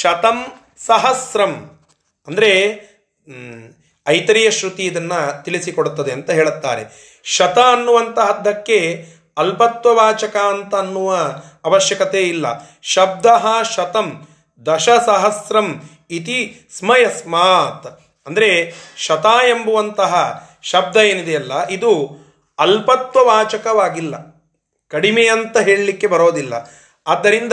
ಶತಂ 0.00 0.38
ಸಹಸ್ರಂ. 0.86 1.54
ಅಂದರೆ 2.28 2.50
ಐತರಿಯ 4.06 4.48
ಶ್ರುತಿ 4.50 4.82
ಇದನ್ನು 4.86 5.20
ತಿಳಿಸಿಕೊಡುತ್ತದೆ 5.44 6.10
ಅಂತ 6.12 6.30
ಹೇಳುತ್ತಾರೆ. 6.30 6.82
ಶತ 7.26 7.58
ಅನ್ನುವಂತಹದ್ದಕ್ಕೆ 7.74 8.78
ಅಲ್ಪತ್ವವಾಚಕ 9.36 10.36
ಅಂತ 10.36 10.74
ಅನ್ನುವ 10.74 11.16
ಅವಶ್ಯಕತೆ 11.64 12.22
ಇಲ್ಲ. 12.22 12.46
ಶಬ್ದ 12.82 13.26
ಶತಂ 13.62 14.28
ದಶ 14.66 14.88
ಸಹಸ್ರಂ 14.88 15.82
ಇತಿ 16.10 16.60
ಸ್ಮಯಸ್ಮಾತ್. 16.78 18.00
ಅಂದರೆ 18.26 18.74
ಶತ 18.96 19.24
ಎಂಬುವಂತಹ 19.24 20.12
ಶಬ್ದ 20.62 20.96
ಏನಿದೆಯಲ್ಲ 20.96 21.68
ಇದು 21.68 21.92
ಅಲ್ಪತ್ವವಾಚಕವಾಗಿಲ್ಲ. 22.58 24.14
ಕಡಿಮೆ 24.88 25.28
ಅಂತ 25.28 25.56
ಹೇಳಲಿಕ್ಕೆ 25.58 26.06
ಬರೋದಿಲ್ಲ. 26.06 26.70
ಆದ್ದರಿಂದ 27.06 27.52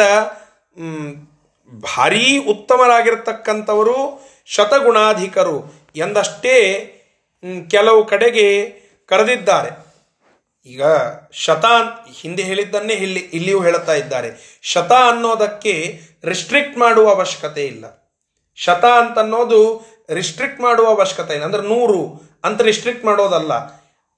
ಭಾರೀ 1.83 2.37
ಉತ್ತಮರಾಗಿರ್ತಕ್ಕಂಥವರು 2.37 3.97
ಶತಗುಣಾಧಿಕರು 4.45 5.57
ಎಂದಷ್ಟೇ 5.95 6.55
ಕೆಲವು 7.71 8.05
ಕಡೆಗೆ 8.05 8.47
ಕರೆದಿದ್ದಾರೆ. 9.09 9.82
ಈಗ 10.65 10.81
ಶತ 11.31 11.65
ಹಿಂದೆ 12.21 12.43
ಹೇಳಿದ್ದನ್ನೇ 12.43 12.93
ಇಲ್ಲಿ, 12.93 13.19
ಇಲ್ಲಿಯೂ 13.19 13.63
ಹೇಳುತ್ತಾ 13.63 13.93
ಇದ್ದಾರೆ. 13.93 14.59
ಶತ 14.61 14.91
ಅನ್ನೋದಕ್ಕೆ 14.91 16.01
ರಿಸ್ಟ್ರಿಕ್ಟ್ 16.23 16.77
ಮಾಡುವ 16.77 17.09
ಅವಶ್ಯಕತೆ 17.09 17.65
ಇಲ್ಲ. 17.65 18.15
ಶತ 18.55 18.85
ಅಂತ 18.85 19.19
ಅನ್ನೋದು 19.19 19.85
ರಿಸ್ಟ್ರಿಕ್ಟ್ 20.09 20.61
ಮಾಡುವ 20.61 20.87
ಅವಶ್ಯಕತೆ 20.87 21.33
ಇಲ್ಲ. 21.33 21.45
ಅಂದ್ರೆ 21.45 21.63
ನೂರು 21.63 22.21
ಅಂತ 22.43 22.61
ರಿಸ್ಟ್ರಿಕ್ಟ್ 22.61 23.05
ಮಾಡೋದಲ್ಲ. 23.05 23.53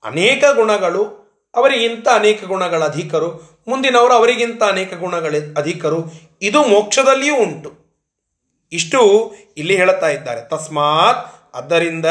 ಅನೇಕ 0.04 0.44
ಗುಣಗಳು, 0.56 1.26
ಅವರಿಗಿಂತ 1.56 2.08
ಅನೇಕ 2.10 2.44
ಗುಣಗಳ 2.44 2.84
ಅಧಿಕರು, 2.84 3.56
ಮುಂದಿನವರು 3.68 4.14
ಅವರಿಗಿಂತ 4.14 4.64
ಅನೇಕ 4.64 4.94
ಗುಣಗಳ 4.94 5.36
ಅಧಿಕರು, 5.58 6.12
ಇದು 6.42 6.64
ಮೋಕ್ಷದಲ್ಲಿಯೂ 6.64 7.36
ಉಂಟು. 7.36 7.86
ಇಷ್ಟು 8.72 9.34
ಇಲ್ಲಿ 9.58 9.78
ಹೇಳುತ್ತಾ 9.78 10.08
ಇದ್ದಾರೆ. 10.08 10.42
ತಸ್ಮಾತ್ 10.42 11.35
ಆದ್ದರಿಂದ 11.56 12.06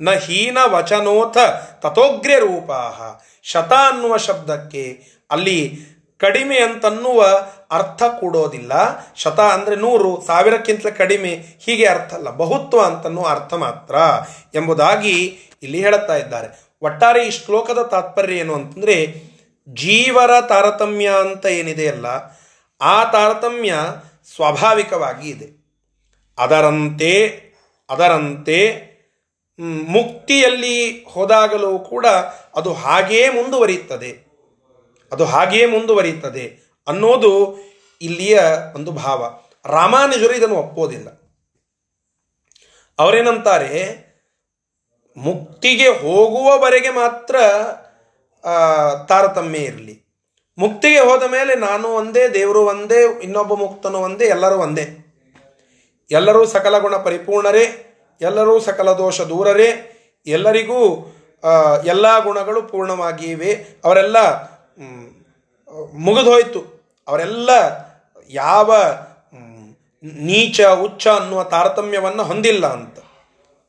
ನ 0.00 0.10
ಹೀನ 0.10 0.58
ವಚನೋಥ 0.66 1.38
ತಥೋಗ್ರ್ಯ 1.80 2.38
ರೂಪಾಹ. 2.38 3.02
ಶತ 3.42 3.72
ಅನ್ನುವ 3.72 4.16
ಶಬ್ದಕ್ಕೆ 4.16 5.02
ಅಲ್ಲಿ 5.30 5.92
ಕಡಿಮೆ 6.18 6.58
ಅಂತನ್ನುವ 6.58 7.46
ಅರ್ಥ 7.70 8.02
ಕೊಡೋದಿಲ್ಲ. 8.02 8.72
ಶತ 9.16 9.40
ಅಂದರೆ 9.40 9.76
ನೂರು, 9.76 10.22
ಸಾವಿರಕ್ಕಿಂತ 10.26 10.86
ಕಡಿಮೆ 10.86 11.44
ಹೀಗೆ 11.60 11.86
ಅರ್ಥ 11.86 12.14
ಅಲ್ಲ. 12.14 12.30
ಬಹುತ್ವ 12.30 12.80
ಅಂತನ್ನೋ 12.82 13.22
ಅರ್ಥ 13.22 13.54
ಮಾತ್ರ 13.54 13.94
ಎಂಬುದಾಗಿ 14.54 15.38
ಇಲ್ಲಿ 15.62 15.80
ಹೇಳುತ್ತಾ 15.80 16.16
ಇದ್ದಾರೆ. 16.16 16.72
ಒಟ್ಟಾರೆ 16.82 17.26
ಈ 17.26 17.30
ಶ್ಲೋಕದ 17.30 17.82
ತಾತ್ಪರ್ಯ 17.82 18.34
ಏನು 18.34 18.54
ಅಂತಂದರೆ, 18.54 19.22
ಜೀವರ 19.68 20.40
ತಾರತಮ್ಯ 20.40 21.10
ಅಂತ 21.20 21.46
ಏನಿದೆಯಲ್ಲ 21.46 22.06
ಆ 22.80 23.04
ತಾರತಮ್ಯ 23.04 23.74
ಸ್ವಾಭಾವಿಕವಾಗಿ 24.36 25.28
ಇದೆ. 25.28 25.62
ಅದರಂತೆ 26.38 27.41
ಅದರಂತೆ 27.92 28.58
ಮುಕ್ತಿಯಲ್ಲಿ 29.88 31.04
ಹೋದಾಗಲೂ 31.04 31.78
ಕೂಡ 31.78 32.06
ಅದು 32.54 32.72
ಹಾಗೇ 32.72 33.28
ಮುಂದುವರಿಯುತ್ತದೆ. 33.28 34.10
ಅದು 35.12 35.24
ಹಾಗೆಯೇ 35.24 35.66
ಮುಂದುವರಿಯುತ್ತದೆ 35.66 36.44
ಅನ್ನೋದು 36.88 37.32
ಇಲ್ಲಿಯ 38.00 38.40
ಒಂದು 38.74 38.92
ಭಾವ. 38.92 39.20
ರಾಮಾನುಜರು 39.66 40.34
ಇದನ್ನು 40.34 40.54
ಒಪ್ಪೋದಿಲ್ಲ 40.54 41.08
ಅವರೇನಂತಾರೆ, 42.98 43.82
ಮುಕ್ತಿಗೆ 45.16 45.88
ಹೋಗುವವರೆಗೆ 45.88 46.90
ಮಾತ್ರ 46.90 47.36
ತಾರತಮ್ಯ 49.08 49.58
ಇರಲಿ. 49.58 49.94
ಮುಕ್ತಿಗೆ 50.58 51.00
ಹೋದ 51.00 51.22
ಮೇಲೆ 51.22 51.54
ನಾನು 51.54 51.88
ಒಂದೇ, 51.88 52.28
ದೇವರು 52.28 52.62
ಒಂದೇ, 52.64 53.00
ಇನ್ನೊಬ್ಬ 53.22 53.54
ಮುಕ್ತನು 53.54 53.98
ಒಂದೇ, 53.98 54.26
ಎಲ್ಲರೂ 54.26 54.56
ಒಂದೇ. 54.56 54.84
ಎಲ್ಲರೂ 56.12 56.42
ಸಕಲ 56.46 56.78
ಗುಣ 56.78 56.96
ಪರಿಪೂರ್ಣರೇ, 56.96 57.64
ಎಲ್ಲರೂ 58.20 58.54
ಸಕಲ 58.60 58.92
ದೋಷ 58.92 59.20
ದೂರರೇ, 59.20 59.70
ಎಲ್ಲರಿಗೂ 60.26 60.78
ಎಲ್ಲ 61.84 62.06
ಗುಣಗಳು 62.24 62.62
ಪೂರ್ಣವಾಗಿವೆ. 62.62 63.52
ಅವರೆಲ್ಲ 63.84 64.18
ಮುಗಿದೋಯ್ತು. 66.04 66.60
ಅವರೆಲ್ಲ 67.08 67.50
ಯಾವ 68.30 68.68
ನೀಚ 70.02 70.60
ಉಚ್ಚ 70.60 71.08
ಅನ್ನುವ 71.08 71.42
ತಾರತಮ್ಯವನ್ನು 71.44 72.22
ಹೊಂದಿಲ್ಲ 72.22 72.66
ಅಂತ. 72.66 72.98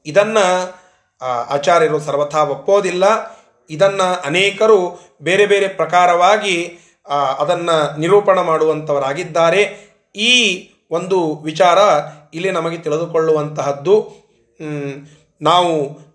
ಇದನ್ನು 0.06 0.45
ಆಚಾರ್ಯರು 1.49 1.99
ಸರ್ವಥಾ 1.99 2.43
ಒಪ್ಪೋದಿಲ್ಲ. 2.43 3.06
ಇದನ್ನು 3.69 4.08
ಅನೇಕರು 4.25 4.79
ಬೇರೆ 5.21 5.45
ಬೇರೆ 5.45 5.67
ಪ್ರಕಾರವಾಗಿ 5.67 6.58
ಅದನ್ನು 7.39 7.99
ನಿರೂಪಣ 7.99 8.38
ಮಾಡುವಂಥವರಾಗಿದ್ದಾರೆ. 8.41 9.62
ಈ 10.29 10.36
ಒಂದು 10.91 11.19
ವಿಚಾರ 11.36 11.79
ಇಲ್ಲಿ 12.34 12.52
ನಮಗೆ 12.52 12.78
ತಿಳಿದುಕೊಳ್ಳುವಂತಹದ್ದು 12.78 13.96
ನಾವು 15.41 15.74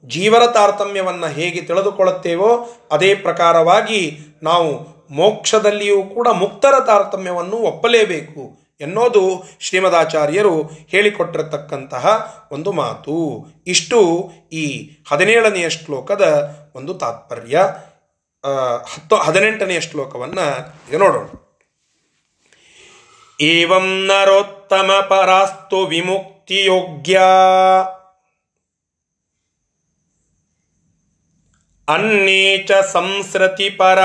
ಜೀವರ 0.09 0.47
ತಾರತಮ್ಯವನ್ನು 0.47 1.27
ಹೇಗೆ 1.27 1.61
ತಿಳಿದುಕೊಳ್ಳುತ್ತೇವೋ 1.61 2.69
ಅದೇ 2.91 3.15
ಪ್ರಕಾರವಾಗಿ 3.15 4.19
ನಾವು 4.43 4.71
ಮೋಕ್ಷದಲ್ಲಿಯೂ 5.11 6.03
ಕೂಡ 6.03 6.29
ಮುಕ್ತರ 6.29 6.75
ತಾರತಮ್ಯವನ್ನು 6.87 7.57
ಒಪ್ಪಲೇಬೇಕು 7.57 8.43
ಎನ್ನೋದು 8.81 9.23
ಶ್ರೀಮದಾಚಾರ್ಯರು 9.61 10.63
ಹೇಳಿಕೊಟ್ಟಿರತಕ್ಕಂತಹ 10.63 12.05
ಒಂದು 12.53 12.73
ಮಾತು. 12.73 13.17
ಇಷ್ಟು 13.67 14.31
ಈ 14.53 14.65
ಹದಿನೇಳನೆಯ 15.11 15.71
ಶ್ಲೋಕದ 15.71 16.25
ಒಂದು 16.75 16.95
ತಾತ್ಪರ್ಯ. 16.95 17.57
ಹತ್ತು, 18.87 19.17
ಹದಿನೆಂಟನೆಯ 19.17 19.81
ಶ್ಲೋಕವನ್ನು 19.81 20.47
ಈಗ 20.91 20.97
ನೋಡೋಣ. 20.97 21.48
ಏವಂ 23.39 23.87
ನರೋತ್ತಮ 24.07 24.91
ಪರಾಸ್ತು 25.09 25.81
ವಿಮುಕ್ತಿಯೋಗ್ಯ 25.87 27.19
ಅನ್ನೇ 31.89 32.43
ಚ 32.67 32.81
ಸಂಸ್ರತಿ 32.93 33.69
ಪರ 33.77 34.01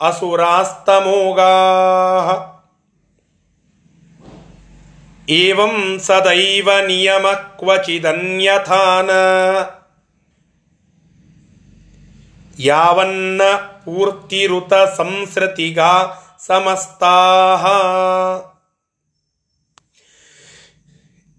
ಅಸುರಾಸ್ತಮೋಗಾ 0.00 1.52
ಏವಂ 5.36 5.74
ಸದೈವ 6.00 6.70
ನಿಯಮ 6.86 7.26
ಕ್ವಚಿದನ್ಯಥಾನ 7.58 9.10
ಯಾವನ್ನ 12.66 13.42
ಪೂರ್ತಿರುತ 13.84 14.72
ಸಂಸ್ರತಿಗ 14.96 15.80
ಸಮಸ್ತಾಹ 16.42 17.62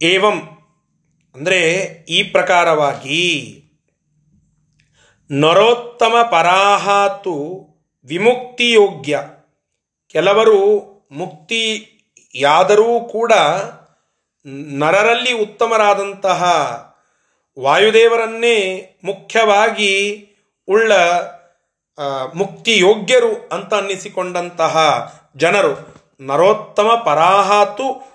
ಏವಂ. 0.02 0.38
ಅಂದರೆ 1.36 1.60
ಈ 2.10 2.24
ಪ್ರಕಾರವಾಗಿ 2.24 3.26
ನರೋತ್ತಮ 5.32 6.16
ಪರಾಹಾತು 6.32 7.36
ವಿಮುಕ್ತಿಯೋಗ್ಯ. 8.06 9.24
ಕೆಲವರು 10.08 10.58
ಮುಕ್ತಿಯಾದರೂ 11.12 13.00
ಕೂಡ 13.00 13.32
ನರರಲ್ಲಿ 14.74 15.34
ಉತ್ತಮರಾದಂತಹ 15.34 16.42
ವಾಯುದೇವರನ್ನೇ 17.60 18.58
ಮುಖ್ಯವಾಗಿ 19.04 19.94
ಉಳ್ಳ 20.68 20.94
ಮುಕ್ತಿ 20.98 22.38
ಮುಕ್ತಿಯೋಗ್ಯರು 22.38 23.50
ಅಂತ 23.52 23.74
ಅನ್ನಿಸಿಕೊಂಡಂತಹ 23.74 24.76
ಜನರು. 25.38 25.74
ನರೋತ್ತಮ 26.20 27.04
ಪರಾಹಾತು 27.06 28.11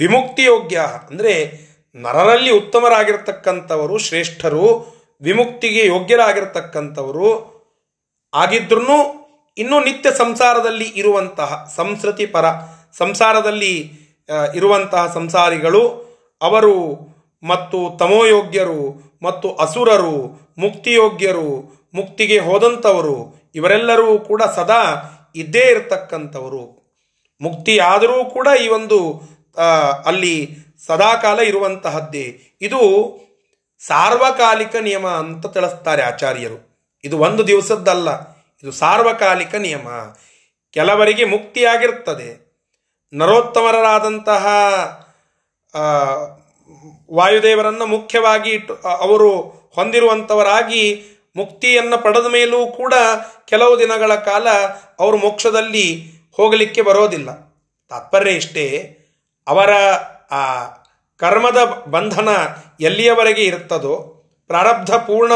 ವಿಮುಕ್ತಿಯೋಗ್ಯ 0.00 0.78
ಅಂದರೆ 1.10 1.34
ನರರಲ್ಲಿ 1.96 2.50
ಉತ್ತಮರಾಗಿರ್ತಕ್ಕಂಥವರು 2.50 3.98
ಶ್ರೇಷ್ಠರು, 3.98 4.66
ವಿಮುಕ್ತಿಗೆ 5.22 5.82
ಯೋಗ್ಯರಾಗಿರ್ತಕ್ಕಂಥವರು 5.86 7.30
ಆಗಿದ್ರೂ 8.32 8.98
ಇನ್ನೂ 9.56 9.78
ನಿತ್ಯ 9.84 10.08
ಸಂಸಾರದಲ್ಲಿ 10.18 10.88
ಇರುವಂತಹ 11.00 11.50
ಸಂಸ್ಕೃತಿ 11.76 12.26
ಪರ, 12.26 12.46
ಸಂಸಾರದಲ್ಲಿ 12.98 13.74
ಇರುವಂತಹ 14.54 15.04
ಸಂಸಾರಿಗಳು, 15.14 15.82
ಅವರು 16.40 16.76
ಮತ್ತು 17.42 17.78
ತಮೋಯೋಗ್ಯರು 17.98 18.82
ಮತ್ತು 19.22 19.48
ಅಸುರರು, 19.64 20.16
ಮುಕ್ತಿಯೋಗ್ಯರು, 20.58 21.50
ಮುಕ್ತಿಗೆ 21.94 22.38
ಹೋದಂಥವರು, 22.38 23.16
ಇವರೆಲ್ಲರೂ 23.54 24.18
ಕೂಡ 24.18 24.42
ಸದಾ 24.56 24.82
ಇದ್ದೇ 25.34 25.64
ಇರತಕ್ಕಂಥವರು. 25.70 26.62
ಮುಕ್ತಿಯಾದರೂ 27.40 28.18
ಕೂಡ 28.24 28.48
ಈ 28.64 28.68
ಒಂದು 28.68 28.98
ಅಲ್ಲಿ 30.06 30.56
ಸದಾಕಾಲ 30.86 31.38
ಇರುವಂತಹದ್ದೇ. 31.40 32.40
ಇದು 32.60 32.80
ಸಾರ್ವಕಾಲಿಕ 33.78 34.76
ನಿಯಮ 34.76 35.06
ಅಂತ 35.06 35.46
ತಿಳಿಸ್ತಾರೆ 35.46 36.02
ಆಚಾರ್ಯರು. 36.02 36.58
ಇದು 37.04 37.18
ಒಂದು 37.18 37.46
ದಿವಸದ್ದಲ್ಲ, 37.46 38.10
ಇದು 38.62 38.72
ಸಾರ್ವಕಾಲಿಕ 38.72 39.54
ನಿಯಮ. 39.54 39.88
ಕೆಲವರಿಗೆ 40.72 41.24
ಮುಕ್ತಿಯಾಗಿರ್ತದೆ. 41.24 42.48
ನರೋತ್ತಮರಾದಂತಹ 43.12 44.46
ವಾಯುದೇವರನ್ನು 47.12 47.86
ಮುಖ್ಯವಾಗಿ 47.86 48.50
ಇಟ್ಟು 48.50 48.74
ಅವರು 48.74 49.30
ಹೊಂದಿರುವಂಥವರಾಗಿ 49.74 51.02
ಮುಕ್ತಿಯನ್ನು 51.36 52.02
ಪಡೆದ 52.02 52.26
ಮೇಲೂ 52.26 52.66
ಕೂಡ 52.66 52.94
ಕೆಲವು 53.46 53.78
ದಿನಗಳ 53.78 54.14
ಕಾಲ 54.14 54.48
ಅವರು 54.98 55.16
ಮೋಕ್ಷದಲ್ಲಿ 55.16 55.86
ಹೋಗಲಿಕ್ಕೆ 56.36 56.82
ಬರೋದಿಲ್ಲ. 56.82 57.30
ತಾತ್ಪರ್ಯ 57.90 58.30
ಇಷ್ಟೇ. 58.32 58.64
ಅವರ, 59.48 59.70
ಆ, 60.30 60.64
ಕರ್ಮದ 61.16 61.56
ಬಂಧನ 61.88 62.28
ಎಲ್ಲಿಯವರೆಗೆ 62.80 63.44
ಇರುತ್ತದೋ, 63.44 63.96
ಪ್ರಾರಬ್ಧ 64.46 64.90
ಪೂರ್ಣ 64.90 65.32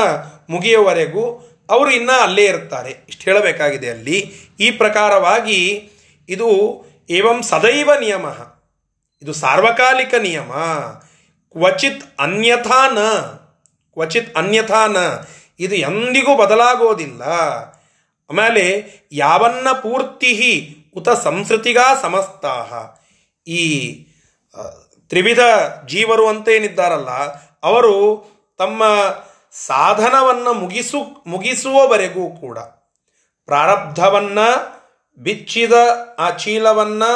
ಮುಗಿಯುವವರೆಗೂ 0.51 1.49
ಅವರು 1.71 1.91
ಇನ್ನೂ 1.91 2.13
ಅಲ್ಲೇ 2.13 2.45
ಇರ್ತಾರೆ 2.45 2.91
ಇಷ್ಟು 3.09 3.23
ಹೇಳಬೇಕಾಗಿದೆ 3.25 3.91
ಅಲ್ಲಿ, 3.91 4.33
ಈ 4.61 4.71
ಪ್ರಕಾರವಾಗಿ 4.71 5.91
ಇದು 6.29 6.83
ಏವಂ 7.11 7.43
ಸದೈವ 7.43 7.91
ನಿಯಮ. 8.01 8.27
ಇದು 9.23 9.33
ಸಾರ್ವಕಾಲಿಕ 9.33 10.15
ನಿಯಮ. 10.15 10.53
ಕ್ವಚಿತ್ 11.53 12.21
ಅನ್ಯಥಾ 12.21 12.89
ನ, 12.89 12.99
ಕ್ವಚಿತ್ 13.93 14.37
ಅನ್ಯಥಾ 14.37 14.87
ನ, 14.87 14.97
ಇದು 15.61 15.75
ಎಂದಿಗೂ 15.75 16.37
ಬದಲಾಗೋದಿಲ್ಲ. 16.37 17.23
ಆಮೇಲೆ 18.31 18.85
ಯಾವನ್ನ 19.13 19.73
ಪೂರ್ತಿ 19.73 20.77
ಉತ 20.97 21.09
ಸಂಸ್ಕೃತಿಗಾ 21.09 21.95
ಸಮಸ್ತಾಹ. 22.03 23.02
ಈ 23.47 23.63
ತ್ರಿವಿಧ 25.09 25.41
ಜೀವರು 25.87 26.29
ಅಂತ 26.29 26.49
ಏನಿದ್ದಾರಲ್ಲ 26.49 27.11
ಅವರು 27.63 27.95
ತಮ್ಮ 28.59 28.83
ಸಾಧನವನ್ನು 29.67 30.53
ಮುಗಿಸು, 30.53 30.99
ಮುಗಿಸುವವರೆಗೂ 31.27 32.31
ಕೂಡ 32.31 32.59
ಪ್ರಾರಬ್ಧವನ್ನು, 33.47 34.49
ಬಿಚ್ಚಿದ 35.21 35.73
ಆ 36.19 36.31
ಚೀಲವನ್ನು 36.31 37.11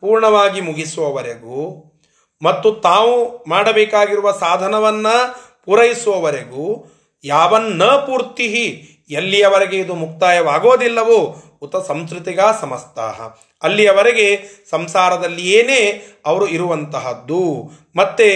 ಪೂರ್ಣವಾಗಿ 0.00 0.60
ಮುಗಿಸುವವರೆಗೂ 0.60 1.60
ಮತ್ತು 2.42 2.72
ತಾವು 2.72 3.44
ಮಾಡಬೇಕಾಗಿರುವ 3.48 4.32
ಸಾಧನವನ್ನು 4.32 5.14
ಪೂರೈಸುವವರೆಗೂ, 5.64 6.66
ಯಾವನ್ನ 7.24 7.82
ಪೂರ್ತಿ 7.84 8.46
ಎಲ್ಲಿಯವರೆಗೆ 9.10 9.76
ಇದು 9.78 9.94
ಮುಕ್ತಾಯವಾಗೋದಿಲ್ಲವೋ 9.94 11.18
ಉತ 11.66 11.76
ಸಂಸ್ಕೃತಿಗ 11.86 12.40
ಸಮಸ್ತಾಹ. 12.60 13.20
ಅಲ್ಲಿಯವರೆಗೆ 13.62 14.42
ಸಂಸಾರದಲ್ಲಿಯೇನೇ 14.70 16.06
ಅವರು 16.26 16.48
ಇರುವಂತಹದ್ದು. 16.48 17.70
ಮತ್ತೆ 17.96 18.28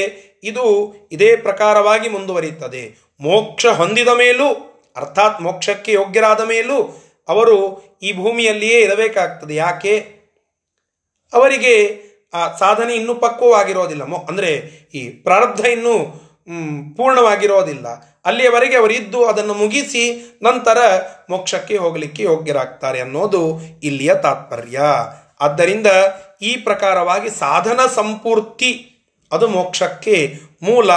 ಇದು 0.45 0.95
ಇದೇ 1.13 1.37
ಪ್ರಕಾರವಾಗಿ 1.37 2.09
ಮುಂದುವರಿಯುತ್ತದೆ. 2.09 2.99
ಮೋಕ್ಷ 3.21 3.67
ಹೊಂದಿದ 3.67 4.09
ಮೇಲೂ, 4.09 4.49
ಅರ್ಥಾತ್ 4.97 5.43
ಮೋಕ್ಷಕ್ಕೆ 5.43 5.93
ಯೋಗ್ಯರಾದ 5.93 6.41
ಮೇಲೂ, 6.41 7.05
ಅವರು 7.29 7.83
ಈ 8.03 8.13
ಭೂಮಿಯಲ್ಲಿಯೇ 8.13 8.81
ಇರಬೇಕಾಗ್ತದೆ. 8.81 9.55
ಯಾಕೆ? 9.55 10.21
ಅವರಿಗೆ 11.33 11.75
ಆ 12.35 12.57
ಸಾಧನೆ 12.57 12.95
ಇನ್ನೂ 12.95 13.15
ಪಕ್ವವಾಗಿರೋದಿಲ್ಲ. 13.15 14.03
ಮೊ 14.03 14.17
ಅಂದರೆ 14.29 14.53
ಈ 14.95 15.09
ಪ್ರಾರಬ್ಧ 15.09 15.61
ಇನ್ನೂ 15.61 15.95
ಪೂರ್ಣವಾಗಿರೋದಿಲ್ಲ. 16.97 18.10
ಅಲ್ಲಿಯವರೆಗೆ 18.25 18.77
ಅವರಿದ್ದು 18.77 19.25
ಅದನ್ನು 19.25 19.55
ಮುಗಿಸಿ 19.55 20.39
ನಂತರ 20.43 20.79
ಮೋಕ್ಷಕ್ಕೆ 21.31 21.77
ಹೋಗಲಿಕ್ಕೆ 21.77 22.23
ಯೋಗ್ಯರಾಗ್ತಾರೆ 22.23 23.01
ಅನ್ನೋದು 23.01 23.61
ಇಲ್ಲಿಯ 23.83 24.15
ತಾತ್ಪರ್ಯ. 24.15 24.81
ಆದ್ದರಿಂದ 25.41 25.87
ಈ 26.43 26.57
ಪ್ರಕಾರವಾಗಿ 26.57 27.31
ಸಾಧನ 27.31 27.81
ಸಂಪೂರ್ತಿ 27.95 28.87
ಅದು 29.33 29.49
ಮೋಕ್ಷಕ್ಕೆ 29.49 30.35
ಮೂಲ 30.63 30.93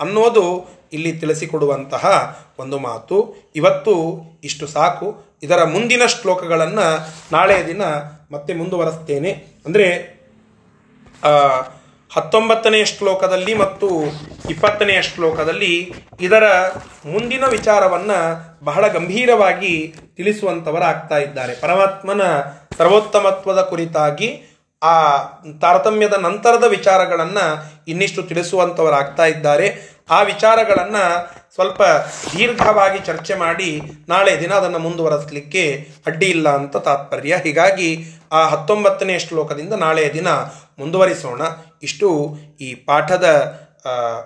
ಅನ್ನೋದು 0.00 0.76
ಇಲ್ಲಿ 0.92 1.12
ತಿಳಿಸಿಕೊಡುವಂತಹ 1.12 2.04
ಒಂದು 2.58 2.78
ಮಾತು. 2.78 3.34
ಇವತ್ತು 3.56 3.94
ಇಷ್ಟು 4.44 4.66
ಸಾಕು. 4.66 5.38
ಇದರ 5.42 5.64
ಮುಂದಿನ 5.64 6.06
ಶ್ಲೋಕಗಳನ್ನು 6.06 6.86
ನಾಳೆಯ 7.32 7.66
ದಿನ 7.66 7.82
ಮತ್ತೆ 8.30 8.54
ಮುಂದುವರೆಸ್ತೇನೆ. 8.54 9.30
ಅಂದರೆ 9.66 10.16
ಹತ್ತೊಂಬತ್ತನೆಯ 12.16 12.84
ಶ್ಲೋಕದಲ್ಲಿ 12.84 13.54
ಮತ್ತು 13.54 14.04
ಇಪ್ಪತ್ತನೆಯ 14.50 15.02
ಶ್ಲೋಕದಲ್ಲಿ 15.02 15.92
ಇದರ 16.20 16.44
ಮುಂದಿನ 17.04 17.44
ವಿಚಾರವನ್ನ 17.46 18.10
ಬಹಳ 18.64 18.88
ಗಂಭೀರವಾಗಿ 18.88 19.94
ತಿಳಿಸುವಂಥವರಾಗ್ತಾ 20.16 21.18
ಇದ್ದಾರೆ. 21.18 21.54
ಪರಮಾತ್ಮನ 21.54 22.22
ಸರ್ವೋತ್ತಮತ್ವದ 22.78 23.60
ಕುರಿತಾಗಿ 23.60 24.42
ಆ 24.82 25.16
ತಾರತಮ್ಯದ 25.60 26.12
ನಂತರದ 26.12 26.64
ವಿಚಾರಗಳನ್ನ 26.64 27.38
ಇನ್ನಿಷ್ಟು 27.88 28.22
ತಿಳಿಸುವಂಥವರಾಗ್ತಾ 28.22 29.24
ಇದ್ದಾರೆ. 29.24 29.96
ಆ 30.10 30.22
ವಿಚಾರಗಳನ್ನ 30.22 30.96
ಸ್ವಲ್ಪ 31.54 31.82
ದೀರ್ಘವಾಗಿ 32.36 32.98
ಚರ್ಚೆ 32.98 33.34
ಮಾಡಿ 33.34 33.82
ನಾಳೆ 34.08 34.40
ದಿನ 34.40 34.52
ಅದನ್ನು 34.52 34.78
ಮುಂದುವರೆಸಲಿಕ್ಕೆ 34.78 35.88
ಅಡ್ಡಿ 36.06 36.26
ಇಲ್ಲ 36.26 36.48
ಅಂತ 36.48 36.76
ತಾತ್ಪರ್ಯ. 36.76 37.38
ಹೀಗಾಗಿ 37.44 38.04
ಆ 38.32 38.48
ಹತ್ತೊಂಬತ್ತನೇ 38.48 39.18
ಶ್ಲೋಕದಿಂದ 39.18 39.72
ನಾಳೆಯ 39.72 40.12
ದಿನ 40.12 40.28
ಮುಂದುವರಿಸೋಣ. 40.78 41.42
ಇಷ್ಟು 41.82 42.36
ಈ 42.60 42.74
ಪಾಠದ 42.74 43.26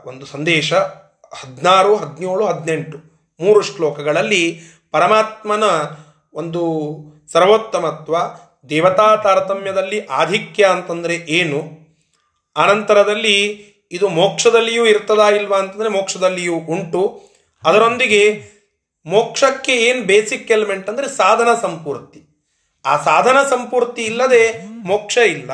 ಒಂದು 0.05 0.27
ಸಂದೇಶ 0.27 0.73
ಹದಿನಾರು, 1.33 1.97
ಹದಿನೇಳು, 1.97 2.45
ಹದಿನೆಂಟು 2.47 2.99
ಮೂರು 3.41 3.61
ಶ್ಲೋಕಗಳಲ್ಲಿ 3.63 4.61
ಪರಮಾತ್ಮನ 4.93 5.65
ಒಂದು 6.35 6.63
ಸರ್ವೋತ್ತಮತ್ವ, 7.33 8.17
ದೇವತಾ 8.71 9.17
ತಾರತಮ್ಯದಲ್ಲಿ 9.17 10.07
ಆಧಿಕ್ಯ 10.07 10.65
ಅಂತಂದರೆ 10.65 11.15
ಏನು? 11.15 11.61
ಅನಂತರದಲ್ಲಿ 12.57 13.37
ಇದು 13.93 14.09
ಮೋಕ್ಷದಲ್ಲಿಯೂ 14.09 14.87
ಇರ್ತದಾ 14.87 15.29
ಇಲ್ವಾ 15.31 15.59
ಅಂತಂದರೆ 15.59 15.89
ಮೋಕ್ಷದಲ್ಲಿಯೂ 15.89 16.55
ಉಂಟು. 16.55 17.03
ಅದರೊಂದಿಗೆ 17.65 18.23
ಮೋಕ್ಷಕ್ಕೆ 19.07 19.75
ಏನು 19.77 20.03
ಬೇಸಿಕ್ 20.03 20.51
ಎಲಿಮೆಂಟ್ 20.51 20.91
ಅಂದರೆ 20.91 21.09
ಸಾಧನ 21.09 21.49
ಸಂಪೂರ್ತಿ. 21.63 22.21
ಆ 22.85 22.97
ಸಾಧನ 23.05 23.39
ಸಂಪೂರ್ತಿ 23.51 24.03
ಇಲ್ಲದೆ 24.03 24.45
ಮೋಕ್ಷ 24.85 25.17
ಇಲ್ಲ. 25.17 25.51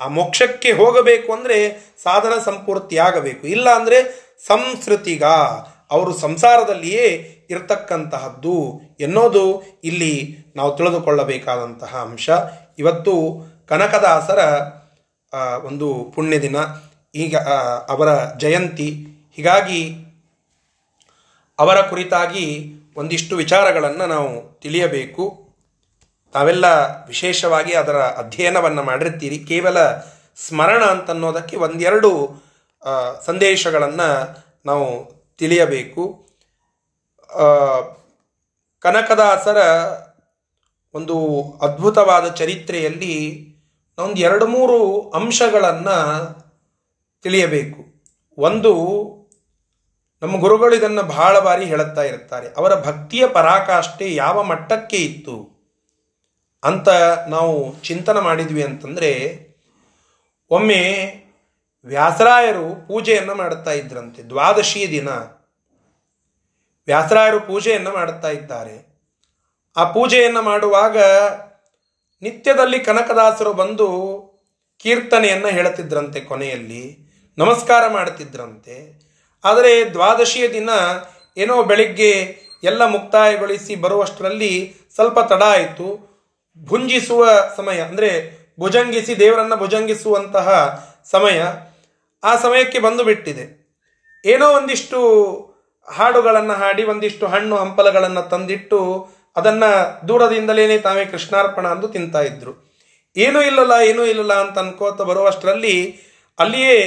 ಆ 0.00 0.06
ಮೋಕ್ಷಕ್ಕೆ 0.08 0.70
ಹೋಗಬೇಕು 0.72 1.28
ಅಂದರೆ 1.32 1.58
ಸಾಧನ 2.04 2.34
ಸಂಪೂರ್ತಿಯಾಗಬೇಕು 2.44 3.44
ಇಲ್ಲ 3.46 3.68
ಅಂದರೆ 3.74 3.98
ಸಂಸ್ಕೃತಿಗ 4.46 5.24
ಅವರು 5.90 6.12
ಸಂಸಾರದಲ್ಲಿಯೇ 6.18 7.06
ಇರತಕ್ಕಂತಹದ್ದು 7.50 8.54
ಎನ್ನೋದು 9.00 9.44
ಇಲ್ಲಿ 9.84 10.14
ನಾವು 10.56 10.70
ತಿಳಿದುಕೊಳ್ಳಬೇಕಾದಂತಹ 10.76 11.92
ಅಂಶ. 12.06 12.28
ಇವತ್ತು 12.78 13.14
ಕನಕದಾಸರ 13.68 14.40
ಒಂದು 15.64 15.88
ಪುಣ್ಯ 16.14 16.36
ದಿನ 16.40 16.56
ಈಗ 17.14 17.36
ಅವರ 17.88 18.10
ಜಯಂತಿ. 18.38 18.88
ಹೀಗಾಗಿ 19.36 19.80
ಅವರ 21.58 21.78
ಕುರಿತಾಗಿ 21.90 22.46
ಒಂದಿಷ್ಟು 22.96 23.34
ವಿಚಾರಗಳನ್ನು 23.36 24.06
ನಾವು 24.06 24.30
ತಿಳಿಯಬೇಕು. 24.60 25.24
ತಾವೆಲ್ಲ 26.36 26.66
ವಿಶೇಷವಾಗಿ 27.06 27.72
ಅದರ 27.72 27.96
ಅಧ್ಯಯನವನ್ನು 27.96 28.82
ಮಾಡಿರ್ತೀರಿ. 28.82 29.38
ಕೇವಲ 29.38 29.78
ಸ್ಮರಣ 30.36 30.84
ಅಂತನ್ನೋದಕ್ಕೆ 30.84 31.56
ಒಂದೆರಡು 31.56 32.10
ಸಂದೇಶಗಳನ್ನು 33.26 34.08
ನಾವು 34.66 34.88
ತಿಳಿಯಬೇಕು. 35.38 36.28
ಕನಕದಾಸರ 38.80 39.56
ಒಂದು 40.94 41.16
ಅದ್ಭುತವಾದ 41.62 42.28
ಚರಿತ್ರೆಯಲ್ಲಿ 42.34 43.16
ಒಂದು 43.98 44.20
ಎರಡು 44.20 44.46
ಮೂರು 44.46 45.10
ಅಂಶಗಳನ್ನು 45.10 45.98
ತಿಳಿಯಬೇಕು. 47.22 47.80
ಒಂದು, 48.38 48.72
ನಮ್ಮ 50.22 50.40
ಗುರುಗಳು 50.40 50.76
ಇದನ್ನು 50.76 51.02
ಬಹಳ 51.02 51.38
ಬಾರಿ 51.38 51.64
ಹೇಳುತ್ತಾ 51.64 52.02
ಇರ್ತಾರೆ. 52.02 52.48
ಅವರ 52.56 52.74
ಭಕ್ತಿಯ 52.80 53.26
ಪರಾಕಾಷ್ಠೆ 53.26 54.14
ಯಾವ 54.14 54.42
ಮಟ್ಟಕ್ಕೆ 54.42 54.96
ಇತ್ತು? 54.96 55.55
ಅಂತ 56.66 56.88
ನಾವು 57.28 57.82
ಚಿಂತನೆ 57.82 58.20
ಮಾಡಿದ್ವಿ 58.20 58.62
ಅಂತಂದರೆ, 58.62 59.12
ಒಮ್ಮೆ 60.50 60.82
ವ್ಯಾಸರಾಯರು 61.84 62.88
ಪೂಜೆಯನ್ನು 62.88 63.34
ಮಾಡುತ್ತಾ 63.34 63.70
ಇದ್ರಂತೆ. 63.70 64.22
ದ್ವಾದಶಿ 64.22 64.90
ದಿನ. 64.90 65.08
ವ್ಯಾಸರಾಯರು 66.88 67.40
ಪೂಜೆಯನ್ನು 67.40 67.92
ಮಾಡುತ್ತಾ 67.92 68.28
ಇದ್ದಾರೆ. 68.28 68.76
ಆ 69.76 69.84
ಪೂಜೆಯನ್ನು 69.84 70.42
ಮಾಡುವಾಗ 70.42 70.98
ನಿತ್ಯದಲ್ಲಿ 72.22 72.80
ಕನಕದಾಸರು 72.80 73.52
ಬಂದು 73.52 73.88
ಕೀರ್ತನೆಯನ್ನು 74.82 75.48
ಹೇಳುತ್ತಿದ್ರಂತೆ 75.48 76.20
ಕೊನೆಯಲ್ಲಿ, 76.20 76.98
ನಮಸ್ಕಾರ 77.38 77.88
ಮಾಡುತ್ತಿದ್ರಂತೆ. 77.88 78.76
ಆದರೆ 79.44 79.90
ದ್ವಾದಶಿಯ 79.90 80.48
ದಿನ 80.48 80.70
ಏನೋ 81.36 81.62
ಬೆಳಿಗ್ಗೆ 81.62 82.12
ಎಲ್ಲ 82.64 82.86
ಮುಕ್ತಾಯಗೊಳಿಸಿ 82.86 83.76
ಬರುವಷ್ಟರಲ್ಲಿ 83.76 84.76
ಸ್ವಲ್ಪ 84.94 85.18
ತಡ 85.20 85.42
ಆಯಿತು. 85.42 86.15
ಭುಂಜಿಸುವ 86.58 87.28
ಸಮಯ, 87.56 87.78
ಅಂದರೆ 87.80 88.10
ಭುಜಂಗಿಸಿ 88.60 89.18
ದೇವರನ್ನ 89.20 89.54
ಭುಜಂಗಿಸುವಂತಹ 89.54 90.48
ಸಮಯ, 91.10 91.40
ಆ 92.24 92.36
ಸಮಯಕ್ಕೆ 92.36 92.78
ಬಂದು 92.78 93.04
ಬಿಟ್ಟಿದೆ. 93.04 93.44
ಏನೋ 94.24 94.46
ಒಂದಿಷ್ಟು 94.52 94.98
ಹಾಡುಗಳನ್ನು 95.88 96.52
ಹಾಡಿ, 96.52 96.84
ಒಂದಿಷ್ಟು 96.84 97.26
ಹಣ್ಣು 97.26 97.56
ಹಂಪಲಗಳನ್ನು 97.56 98.22
ತಂದಿಟ್ಟು 98.28 98.80
ಅದನ್ನ 99.36 99.64
ದೂರದಿಂದಲೇನೆ 100.08 100.78
ತಾವೇ 100.78 101.04
ಕೃಷ್ಣಾರ್ಪಣ 101.04 101.66
ಅಂದು 101.68 101.88
ತಿಂತಾ 101.88 102.20
ಇದ್ರು. 102.20 102.52
ಏನೂ 103.16 103.42
ಇಲ್ಲಲ್ಲ 103.42 103.72
ಏನೂ 103.72 104.04
ಇಲ್ಲಲ್ಲ 104.04 104.32
ಅಂತ 104.32 104.58
ಅನ್ಕೋತ 104.58 105.02
ಬರುವಷ್ಟರಲ್ಲಿ 105.02 106.02
ಅಲ್ಲಿಯೇ 106.38 106.78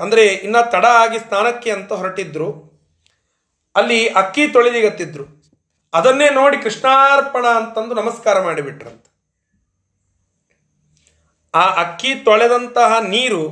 ಅಂದ್ರೆ 0.00 0.26
ಇನ್ನ 0.26 0.60
ತಡ 0.60 0.84
ಆಗಿ 0.84 1.18
ಸ್ನಾನಕ್ಕೆ 1.18 1.70
ಅಂತ 1.70 1.92
ಹೊರಟಿದ್ರು. 1.92 2.48
ಅಲ್ಲಿ 3.76 4.08
ಅಕ್ಕಿ 4.08 4.48
ತೊಳೆದಿಗತ್ತಿದ್ರು. 4.48 5.39
ಅದನ್ನೇ 5.94 6.26
ನೋಡಿ 6.30 6.56
ಕೃಷ್ಣಾರ್ಪಣ 6.56 7.46
ಅಂತಂದು 7.60 7.94
ನಮಸ್ಕಾರ 7.94 8.36
ಮಾಡಿಬಿಟ್ರಂತ. 8.44 9.04
ಆ 11.54 11.64
ಅಕ್ಕಿ 11.82 12.10
ತೊಳೆದಂತಹ 12.26 12.90
ನೀರು 13.08 13.42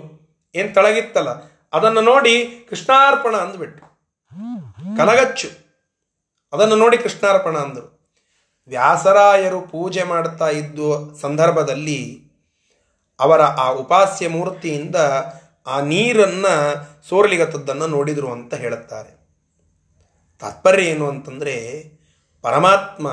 ಏನು 0.55 0.71
ತಳಗಿತ್ತಲ್ಲ, 0.75 1.31
ಅದನ್ನು 1.73 2.03
ನೋಡಿ 2.11 2.35
ಕೃಷ್ಣಾರ್ಪಣ 2.69 3.35
ಅಂದ್ಬಿಟ್ರು. 3.37 3.87
ಕನಗಚ್ಚು. 4.97 5.51
ಅದನ್ನು 6.53 6.77
ನೋಡಿ 6.77 6.99
ಕೃಷ್ಣಾರ್ಪಣ 6.99 7.57
ಅಂದರು. 7.57 7.89
ವ್ಯಾಸರಾಯರು 8.71 9.61
ಪೂಜೆ 9.73 10.03
ಮಾಡ್ತಾ 10.05 10.49
ಇದ್ದು 10.61 10.87
ಸಂದರ್ಭದಲ್ಲಿ 11.21 12.01
ಅವರ 13.19 13.43
ಆ 13.65 13.69
ಉಪಾಸ್ಯ 13.83 14.29
ಮೂರ್ತಿಯಿಂದ 14.29 14.97
ಆ 15.67 15.77
ನೀರನ್ನ 15.91 16.47
ಸೋರ್ಲಿಗತ್ತದ್ದನ್ನು 17.09 17.87
ನೋಡಿದರು 17.87 18.29
ಅಂತ 18.33 18.55
ಹೇಳುತ್ತಾರೆ. 18.55 19.13
ತಾತ್ಪರ್ಯ 20.43 20.91
ಏನು 20.91 21.07
ಅಂತಂದ್ರೆ 21.09 21.55
ಪರಮಾತ್ಮ 22.49 23.09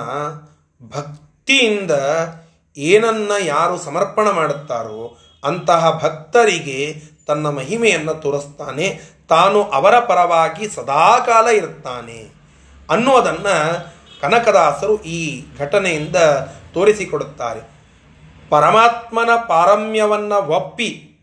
ಭಕ್ತಿಯಿಂದ 0.95 1.91
ಏನನ್ನ 2.78 3.32
ಯಾರು 3.39 3.78
ಸಮರ್ಪಣ 3.78 4.30
ಮಾಡುತ್ತಾರೋ 4.30 5.17
ಅಂತಹ 5.43 6.00
ಭಕ್ತರಿಗೆ 6.04 6.95
ತನ್ನ 7.28 7.50
ಮಹಿಮೆಯನ್ನು 7.50 8.13
ತೋರಿಸ್ತಾನೆ. 8.13 9.02
ತಾನು 9.30 9.63
ಅವರ 9.63 10.00
ಪರವಾಗಿ 10.00 10.67
ಸದಾಕಾಲ 10.67 11.48
ಇರುತ್ತಾನೆ 11.48 12.30
ಅನ್ನೋದನ್ನು 12.89 13.56
ಕನಕದಾಸರು 14.21 15.02
ಈ 15.04 15.43
ಘಟನೆಯಿಂದ 15.58 16.15
ತೋರಿಸಿಕೊಡುತ್ತಾರೆ. 16.74 17.62
ಪರಮಾತ್ಮನ 18.50 19.30
ಪಾರಮ್ಯವನ್ನು 19.48 20.48
ಒಪ್ಪಿ 20.48 21.17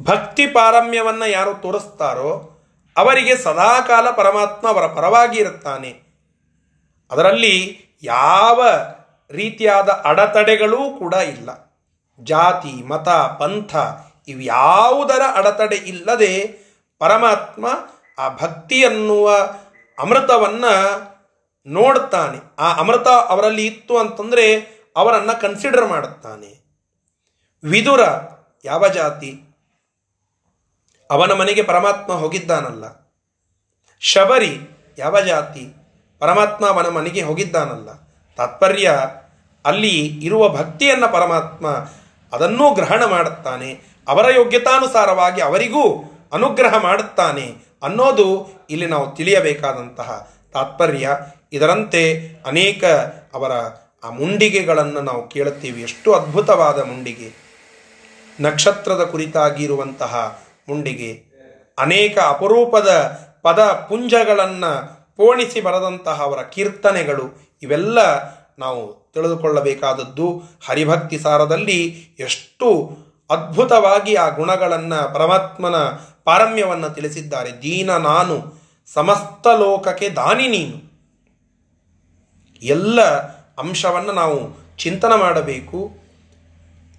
ಭಕ್ತಿ 0.00 0.46
ಪಾರಮ್ಯವನ್ನು 0.46 1.28
ಯಾರು 1.28 1.54
ತೋರಿಸ್ತಾರೋ 1.54 2.50
ಅವರಿಗೆ 2.96 3.36
ಸದಾಕಾಲ 3.36 4.10
ಪರಮಾತ್ಮ 4.10 4.68
ಅವರ 4.68 4.86
ಪರವಾಗಿ 4.86 5.38
ಇರುತ್ತಾನೆ. 5.38 6.07
ಅದರಲ್ಲಿ 7.10 7.86
ಯಾವ 8.02 8.68
ರೀತಿಯಾದ 9.30 9.88
ಅಡೆತಡೆಗಳೂ 9.88 10.90
ಕೂಡ 10.98 11.14
ಇಲ್ಲ. 11.14 11.80
ಜಾತಿ, 12.20 12.82
ಮತ, 12.82 13.08
ಪಂಥ 13.08 13.76
ಇವ್ಯಾವುದರ 14.28 15.22
ಅಡತಡೆ 15.34 15.76
ಇಲ್ಲದೆ 15.76 16.46
ಪರಮಾತ್ಮ 16.98 17.66
ಆ 18.18 18.28
ಭಕ್ತಿ 18.28 18.84
ಅನ್ನುವ 18.84 19.34
ಅಮೃತವನ್ನು 19.98 21.08
ನೋಡ್ತಾನೆ 21.66 22.38
ಆ 22.58 22.74
ಅಮೃತ 22.74 23.08
ಅವರಲ್ಲಿ 23.08 23.66
ಇತ್ತು 23.66 23.98
ಅಂತಂದರೆ 23.98 24.60
ಅವರನ್ನು 24.96 25.40
ಕನ್ಸಿಡರ್ 25.40 25.86
ಮಾಡುತ್ತಾನೆ. 25.86 26.64
ವಿದುರ 27.64 28.00
ಯಾವ 28.64 28.88
ಜಾತಿ? 28.88 29.40
ಅವನ 31.10 31.32
ಮನೆಗೆ 31.32 31.62
ಪರಮಾತ್ಮ 31.62 32.12
ಹೋಗಿದ್ದಾನಲ್ಲ. 32.12 33.12
ಶಬರಿ 34.00 34.58
ಯಾವ 34.98 35.20
ಜಾತಿ? 35.20 35.77
ಪರಮಾತ್ಮ 36.18 36.66
ಅವನ 36.66 36.88
ಮನೆಗೆ 36.88 37.22
ಹೋಗಿದ್ದಾನಲ್ಲ. 37.22 37.88
ತಾತ್ಪರ್ಯ 38.36 38.98
ಅಲ್ಲಿ 39.64 40.06
ಇರುವ 40.06 40.48
ಭಕ್ತಿಯನ್ನ 40.48 41.06
ಪರಮಾತ್ಮ 41.06 41.68
ಅದನ್ನೂ 42.32 42.74
ಗ್ರಹಣ 42.74 43.04
ಮಾಡುತ್ತಾನೆ. 43.04 43.80
ಅವರ 44.08 44.34
ಯೋಗ್ಯತಾನುಸಾರವಾಗಿ 44.34 45.40
ಅವರಿಗೂ 45.40 46.14
ಅನುಗ್ರಹ 46.32 46.76
ಮಾಡುತ್ತಾನೆ 46.82 47.54
ಅನ್ನೋದು 47.82 48.50
ಇಲ್ಲಿ 48.70 48.86
ನಾವು 48.86 49.16
ತಿಳಿಯಬೇಕಾದಂತಹ 49.16 50.30
ತಾತ್ಪರ್ಯ. 50.52 51.18
ಇದರಂತೆ 51.52 52.28
ಅನೇಕ 52.46 52.84
ಅವರ 53.34 53.52
ಆ 54.04 54.10
ಮುಂಡಿಗೆಗಳನ್ನು 54.10 55.00
ನಾವು 55.00 55.28
ಕೇಳುತ್ತೀವಿ. 55.28 55.82
ಎಷ್ಟು 55.82 56.12
ಅದ್ಭುತವಾದ 56.12 56.82
ಮುಂಡಿಗೆ. 56.82 57.48
ನಕ್ಷತ್ರದ 58.40 59.04
ಕುರಿತಾಗಿರುವಂತಹ 59.04 60.42
ಮುಂಡಿಗೆ 60.68 61.28
ಅನೇಕ 61.78 62.18
ಅಪರೂಪದ 62.18 63.18
ಪದ 63.42 63.86
ಪುಂಜಗಳನ್ನು 63.88 64.97
ಪೋಣಿಸಿ 65.18 65.60
ಬರೆದಂತಹ 65.60 66.22
ಅವರ 66.22 66.42
ಕೀರ್ತನೆಗಳು 66.42 67.26
ಇವೆಲ್ಲ 67.62 67.98
ನಾವು 68.58 69.10
ತಿಳಿದುಕೊಳ್ಳಬೇಕಾದದ್ದು. 69.14 70.42
ಹರಿಭಕ್ತಿ 70.66 71.18
ಸಾರದಲ್ಲಿ 71.18 71.80
ಎಷ್ಟು 72.18 72.98
ಅದ್ಭುತವಾಗಿ 73.30 74.14
ಆ 74.14 74.28
ಗುಣಗಳನ್ನು 74.28 75.14
ಪರಮಾತ್ಮನ 75.14 75.76
ಪಾರಮ್ಯವನ್ನು 76.24 76.90
ತಿಳಿಸಿದ್ದಾರೆ. 76.90 77.50
ದೀನ 77.62 77.96
ನಾನು, 77.96 78.54
ಸಮಸ್ತ 78.94 79.46
ಲೋಕಕ್ಕೆ 79.46 80.08
ದಾನಿ 80.08 80.48
ನೀನು. 80.48 80.78
ಎಲ್ಲ 82.62 83.00
ಅಂಶವನ್ನು 83.58 84.12
ನಾವು 84.12 84.38
ಚಿಂತನೆ 84.76 85.18
ಮಾಡಬೇಕು. 85.18 85.90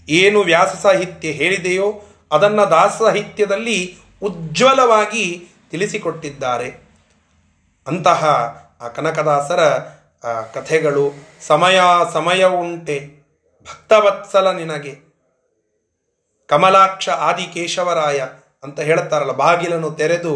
ಏನು 0.10 0.42
ವ್ಯಾಸ 0.42 0.76
ಸಾಹಿತ್ಯ 0.76 1.32
ಹೇಳಿದೆಯೋ 1.32 2.02
ಅದನ್ನು 2.32 2.72
ದಾಸ 2.72 2.92
ಸಾಹಿತ್ಯದಲ್ಲಿ 3.00 3.98
ಉಜ್ವಲವಾಗಿ 4.24 5.48
ತಿಳಿಸಿಕೊಟ್ಟಿದ್ದಾರೆ. 5.72 6.89
ಅಂತಹ 7.90 8.26
ಆ 8.82 8.88
ಕನಕದಾಸರ 8.88 9.62
ಕಥೆಗಳು 10.54 11.12
ಸಮಯ 11.48 11.80
ಸಮಯ 12.14 12.44
ಉಂಟೆ. 12.46 12.98
ಭಕ್ತವತ್ಸಲ 13.64 14.52
ನಿನಗೆ. 14.52 14.96
ಕಮಲಾಕ್ಷ 16.48 17.10
ಆದಿ 17.10 17.46
ಕೇಶವರಾಯ 17.54 18.26
ಅಂತ 18.64 18.80
ಹೇಳ್ತಾರಲ್ಲ 18.80 19.32
ಬಾಗಿಲನ್ನು 19.32 19.92
ತೆರೆದು 19.92 20.34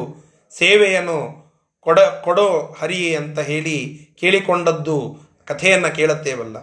ಸೇವೆಯನ್ನು 0.57 1.43
ಕೊಡ, 1.79 1.99
ಕೊಡೋ 1.99 2.75
ಹರಿಯೇ 2.79 3.15
ಅಂತ 3.15 3.39
ಹೇಳಿ 3.39 3.77
ಕೇಳಿಕೊಂಡದ್ದು 4.19 5.17
ಕಥೆಯನ್ನು 5.45 5.95
ಕೇಳುತ್ತೇವಲ್ಲ. 5.95 6.57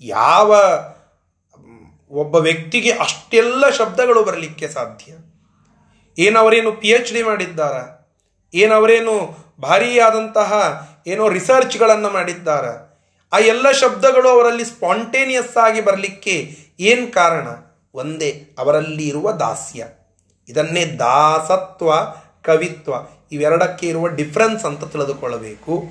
ಯಾವ, 0.00 0.50
ಒಬ್ಬ 2.10 2.36
ವ್ಯಕ್ತಿಗೆ 2.36 2.92
ಅಷ್ಟೆಲ್ಲ 2.92 3.70
ಶಬ್ದಗಳು 3.70 4.24
ಬರಲಿಕ್ಕೆ 4.24 4.68
ಸಾಧ್ಯ? 4.68 5.12
ಏನವರೇನು 6.18 6.72
ಪಿ 6.72 6.88
ಎಚ್ 6.88 7.12
ಡಿ 7.12 7.22
ಮಾಡಿದ್ದಾರ? 7.22 7.74
ಏನವರೇನು 8.54 9.45
ಭಾರಿಯಾದಂತಹ 9.60 10.82
ಏನೋ 11.06 11.28
ರಿಸರ್ಚ್ಗಳನ್ನು 11.28 12.10
ಮಾಡಿದ್ದಾರೆ. 12.10 12.86
ಆ 13.32 13.38
ಎಲ್ಲ 13.38 13.70
ಶಬ್ದಗಳು 13.70 14.28
ಅವರಲ್ಲಿ 14.28 14.64
ಸ್ಪಾಂಟೇನಿಯಸ್ 14.64 15.56
ಆಗಿ 15.56 15.80
ಬರಲಿಕ್ಕೆ 15.80 16.58
ಏನು 16.80 17.12
ಕಾರಣ? 17.12 17.46
ಒಂದೇ, 17.94 18.50
ಅವರಲ್ಲಿ 18.58 19.08
ಇರುವ 19.08 19.32
ದಾಸ್ಯ. 19.32 19.86
ಇದನ್ನೇ 20.48 20.86
ದಾಸತ್ವ, 20.86 21.94
ಕವಿತ್ವ, 22.42 22.92
ಇವೆರಡಕ್ಕೆ 23.32 23.88
ಇರುವ 23.88 24.06
ಡಿಫ್ರೆನ್ಸ್ 24.06 24.64
ಅಂತ 24.64 24.84
ತಿಳಿದುಕೊಳ್ಳಬೇಕು. 24.84 25.84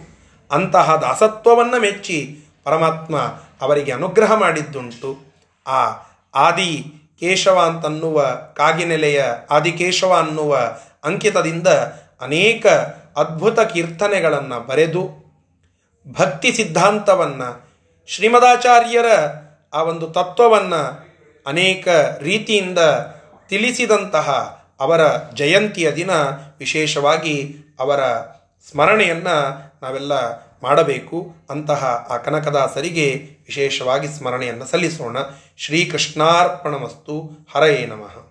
ಅಂತಹ 0.52 0.96
ದಾಸತ್ವವನ್ನು 0.96 1.82
ಮೆಚ್ಚಿ 1.82 2.40
ಪರಮಾತ್ಮ 2.64 3.18
ಅವರಿಗೆ 3.62 3.92
ಅನುಗ್ರಹ 3.92 4.34
ಮಾಡಿದ್ದುಂಟು. 4.34 5.18
ಆ 5.68 5.88
ಆದಿ 6.36 6.86
ಕೇಶವ 7.20 7.60
ಅಂತನ್ನುವ 7.60 8.26
ಕಾಗಿನೆಲೆಯ, 8.54 9.26
ಆದಿಕೇಶವ 9.50 10.14
ಅನ್ನುವ 10.14 10.58
ಅಂಕಿತದಿಂದ 11.04 11.68
ಅನೇಕ 12.22 12.66
ಅದ್ಭುತ 13.16 13.60
ಕೀರ್ತನೆಗಳನ್ನು 13.60 14.60
ಬರೆದು 14.60 15.26
ಭಕ್ತಿ 16.08 16.52
ಸಿದ್ಧಾಂತವನ್ನು 16.52 17.66
ಶ್ರೀಮದಾಚಾರ್ಯರ 18.08 19.06
ಆ 19.74 19.84
ಒಂದು 19.84 20.08
ತತ್ವವನ್ನು 20.08 21.06
ಅನೇಕ 21.48 21.88
ರೀತಿಯಿಂದ 22.20 22.80
ತಿಳಿಸಿದಂತಹ 23.50 24.30
ಅವರ 24.80 25.02
ಜಯಂತಿಯ 25.34 25.92
ದಿನ 25.92 26.12
ವಿಶೇಷವಾಗಿ 26.60 27.56
ಅವರ 27.80 28.00
ಸ್ಮರಣೆಯನ್ನು 28.70 29.66
ನಾವೆಲ್ಲ 29.84 30.14
ಮಾಡಬೇಕು. 30.64 31.36
ಅಂತಹ 31.50 32.08
ಆ 32.10 32.18
ಕನಕದಾಸರಿಗೆ 32.18 33.30
ವಿಶೇಷವಾಗಿ 33.48 34.08
ಸ್ಮರಣೆಯನ್ನು 34.08 34.66
ಸಲ್ಲಿಸೋಣ. 34.66 35.18
ಶ್ರೀಕೃಷ್ಣಾರ್ಪಣಮಸ್ತು. 35.58 37.48
ಹರಯೇ 37.56 37.86
ನಮಃ. 37.86 38.25